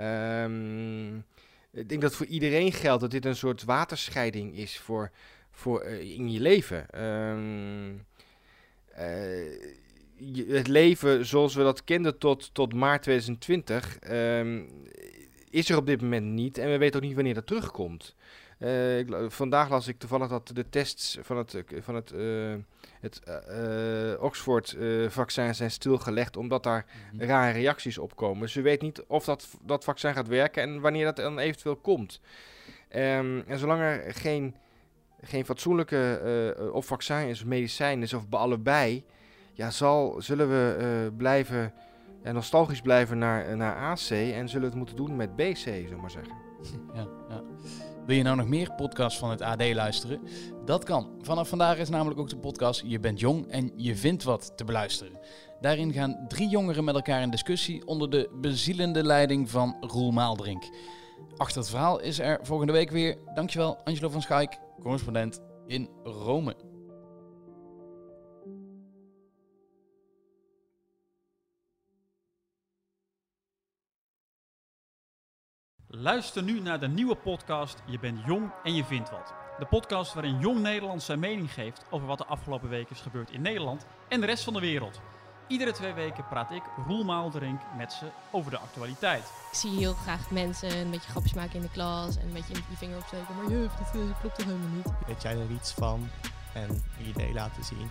Um, 0.00 1.24
ik 1.74 1.88
denk 1.88 2.00
dat 2.00 2.14
voor 2.14 2.26
iedereen 2.26 2.72
geldt 2.72 3.00
dat 3.00 3.10
dit 3.10 3.24
een 3.24 3.36
soort 3.36 3.64
waterscheiding 3.64 4.56
is 4.56 4.78
voor, 4.78 5.10
voor, 5.50 5.84
uh, 5.86 6.00
in 6.00 6.32
je 6.32 6.40
leven. 6.40 7.02
Um, 7.04 8.06
uh, 8.98 10.48
het 10.48 10.68
leven 10.68 11.26
zoals 11.26 11.54
we 11.54 11.62
dat 11.62 11.84
kenden 11.84 12.18
tot, 12.18 12.54
tot 12.54 12.74
maart 12.74 13.02
2020 13.02 13.98
um, 14.10 14.68
is 15.50 15.70
er 15.70 15.76
op 15.76 15.86
dit 15.86 16.02
moment 16.02 16.26
niet. 16.26 16.58
En 16.58 16.70
we 16.70 16.78
weten 16.78 17.00
ook 17.00 17.06
niet 17.06 17.14
wanneer 17.14 17.34
dat 17.34 17.46
terugkomt. 17.46 18.14
Uh, 18.64 18.98
ik, 18.98 19.08
vandaag 19.28 19.68
las 19.68 19.88
ik 19.88 19.98
toevallig 19.98 20.28
dat 20.28 20.50
de 20.54 20.68
tests 20.68 21.18
van 21.22 21.36
het, 21.36 21.56
van 21.80 21.94
het, 21.94 22.12
uh, 22.12 22.54
het 23.00 23.20
uh, 23.48 24.22
Oxford-vaccin 24.22 25.54
zijn 25.54 25.70
stilgelegd 25.70 26.36
omdat 26.36 26.62
daar 26.62 26.86
mm 26.86 27.18
-hmm. 27.18 27.28
rare 27.28 27.52
reacties 27.52 27.98
op 27.98 28.16
komen. 28.16 28.48
Ze 28.48 28.60
weet 28.60 28.82
niet 28.82 29.02
of 29.06 29.24
dat, 29.24 29.48
dat 29.62 29.84
vaccin 29.84 30.14
gaat 30.14 30.28
werken 30.28 30.62
en 30.62 30.80
wanneer 30.80 31.04
dat 31.04 31.16
dan 31.16 31.38
eventueel 31.38 31.76
komt. 31.76 32.20
Um, 32.96 33.44
en 33.46 33.58
zolang 33.58 33.80
er 33.80 34.14
geen, 34.14 34.54
geen 35.20 35.44
fatsoenlijke 35.44 36.70
of 36.72 36.86
vaccin 36.86 37.28
is 37.28 37.40
of 37.40 37.46
medicijn 37.46 38.02
is 38.02 38.12
of 38.12 38.28
bij 38.28 38.38
allebei, 38.38 39.04
ja, 39.52 39.70
zal, 39.70 40.16
zullen 40.18 40.48
we 40.48 41.12
blijven 41.16 41.72
en 42.22 42.34
nostalgisch 42.34 42.80
blijven 42.80 43.18
naar, 43.18 43.56
naar 43.56 43.76
AC 43.76 44.10
en 44.10 44.48
zullen 44.48 44.60
we 44.60 44.66
het 44.66 44.74
moeten 44.74 44.96
doen 44.96 45.16
met 45.16 45.36
BC, 45.36 45.56
zullen 45.56 46.00
maar 46.00 46.10
zeggen. 46.10 46.34
Ja, 46.94 47.06
ja. 47.28 47.42
Wil 48.06 48.16
je 48.16 48.22
nou 48.22 48.36
nog 48.36 48.48
meer 48.48 48.72
podcasts 48.76 49.18
van 49.18 49.30
het 49.30 49.40
AD 49.40 49.74
luisteren? 49.74 50.20
Dat 50.64 50.84
kan. 50.84 51.10
Vanaf 51.20 51.48
vandaag 51.48 51.78
is 51.78 51.88
namelijk 51.88 52.20
ook 52.20 52.28
de 52.28 52.36
podcast 52.36 52.82
Je 52.86 53.00
bent 53.00 53.20
jong 53.20 53.46
en 53.46 53.72
je 53.76 53.96
vindt 53.96 54.22
wat 54.22 54.52
te 54.56 54.64
beluisteren. 54.64 55.18
Daarin 55.60 55.92
gaan 55.92 56.24
drie 56.28 56.48
jongeren 56.48 56.84
met 56.84 56.94
elkaar 56.94 57.22
in 57.22 57.30
discussie 57.30 57.86
onder 57.86 58.10
de 58.10 58.30
bezielende 58.40 59.04
leiding 59.04 59.50
van 59.50 59.76
Roel 59.80 60.10
Maaldrink. 60.10 60.64
Achter 61.36 61.60
het 61.60 61.70
verhaal 61.70 62.00
is 62.00 62.18
er 62.18 62.38
volgende 62.42 62.72
week 62.72 62.90
weer. 62.90 63.18
Dankjewel 63.34 63.76
Angelo 63.84 64.08
van 64.08 64.22
Schaik, 64.22 64.58
correspondent 64.80 65.40
in 65.66 65.88
Rome. 66.02 66.73
Luister 76.00 76.42
nu 76.42 76.60
naar 76.60 76.80
de 76.80 76.88
nieuwe 76.88 77.14
podcast 77.14 77.82
Je 77.86 77.98
bent 77.98 78.18
jong 78.26 78.50
en 78.64 78.74
je 78.74 78.84
vindt 78.84 79.10
wat. 79.10 79.34
De 79.58 79.64
podcast 79.64 80.14
waarin 80.14 80.38
jong 80.38 80.60
Nederland 80.60 81.02
zijn 81.02 81.18
mening 81.18 81.52
geeft 81.52 81.84
over 81.90 82.06
wat 82.06 82.18
de 82.18 82.24
afgelopen 82.24 82.68
weken 82.68 82.94
is 82.94 83.00
gebeurd 83.00 83.30
in 83.30 83.42
Nederland 83.42 83.86
en 84.08 84.20
de 84.20 84.26
rest 84.26 84.44
van 84.44 84.52
de 84.52 84.60
wereld. 84.60 85.00
Iedere 85.48 85.72
twee 85.72 85.92
weken 85.92 86.26
praat 86.28 86.50
ik, 86.50 86.62
Roel 86.86 87.04
Maalderink, 87.04 87.60
met 87.76 87.92
ze 87.92 88.06
over 88.30 88.50
de 88.50 88.58
actualiteit. 88.58 89.32
Ik 89.50 89.58
zie 89.58 89.78
heel 89.78 89.94
graag 89.94 90.30
mensen 90.30 90.76
een 90.76 90.90
beetje 90.90 91.10
grapjes 91.10 91.34
maken 91.34 91.54
in 91.54 91.62
de 91.62 91.70
klas 91.70 92.16
en 92.16 92.26
een 92.26 92.32
beetje 92.32 92.54
je 92.54 92.76
vinger 92.76 92.96
opsteken. 92.96 93.36
Maar 93.36 93.50
juf, 93.50 93.72
dat 93.72 93.90
klopt 94.20 94.36
toch 94.36 94.46
helemaal 94.46 94.68
niet. 94.68 94.88
Weet 95.06 95.22
jij 95.22 95.32
er 95.32 95.50
iets 95.50 95.72
van 95.72 96.08
en 96.54 96.82
je 96.98 97.04
idee 97.04 97.32
laten 97.32 97.64
zien? 97.64 97.90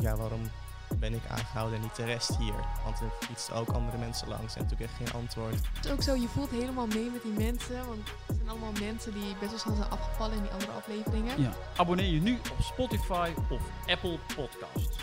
Ja, 0.00 0.16
waarom 0.16 0.50
ben 0.96 1.14
ik 1.14 1.22
aangehouden 1.28 1.76
en 1.76 1.82
niet 1.82 1.96
de 1.96 2.04
rest 2.04 2.36
hier. 2.36 2.54
Want 2.84 3.00
er 3.00 3.10
fietsen 3.20 3.54
ook 3.54 3.68
andere 3.68 3.98
mensen 3.98 4.28
langs 4.28 4.54
en 4.54 4.62
natuurlijk 4.62 4.90
echt 4.90 5.10
geen 5.10 5.20
antwoord. 5.20 5.54
Het 5.54 5.84
is 5.84 5.90
ook 5.90 6.02
zo, 6.02 6.14
je 6.14 6.28
voelt 6.28 6.50
helemaal 6.50 6.86
mee 6.86 7.10
met 7.10 7.22
die 7.22 7.32
mensen. 7.32 7.86
Want 7.86 8.08
het 8.26 8.36
zijn 8.36 8.48
allemaal 8.48 8.72
mensen 8.80 9.12
die 9.12 9.36
best 9.40 9.50
wel 9.50 9.58
snel 9.58 9.74
zijn 9.74 9.90
afgevallen 9.90 10.36
in 10.36 10.42
die 10.42 10.52
andere 10.52 10.72
afleveringen. 10.72 11.42
Ja. 11.42 11.52
Abonneer 11.76 12.12
je 12.12 12.20
nu 12.20 12.34
op 12.34 12.60
Spotify 12.60 13.32
of 13.50 13.60
Apple 13.86 14.18
Podcasts. 14.36 14.98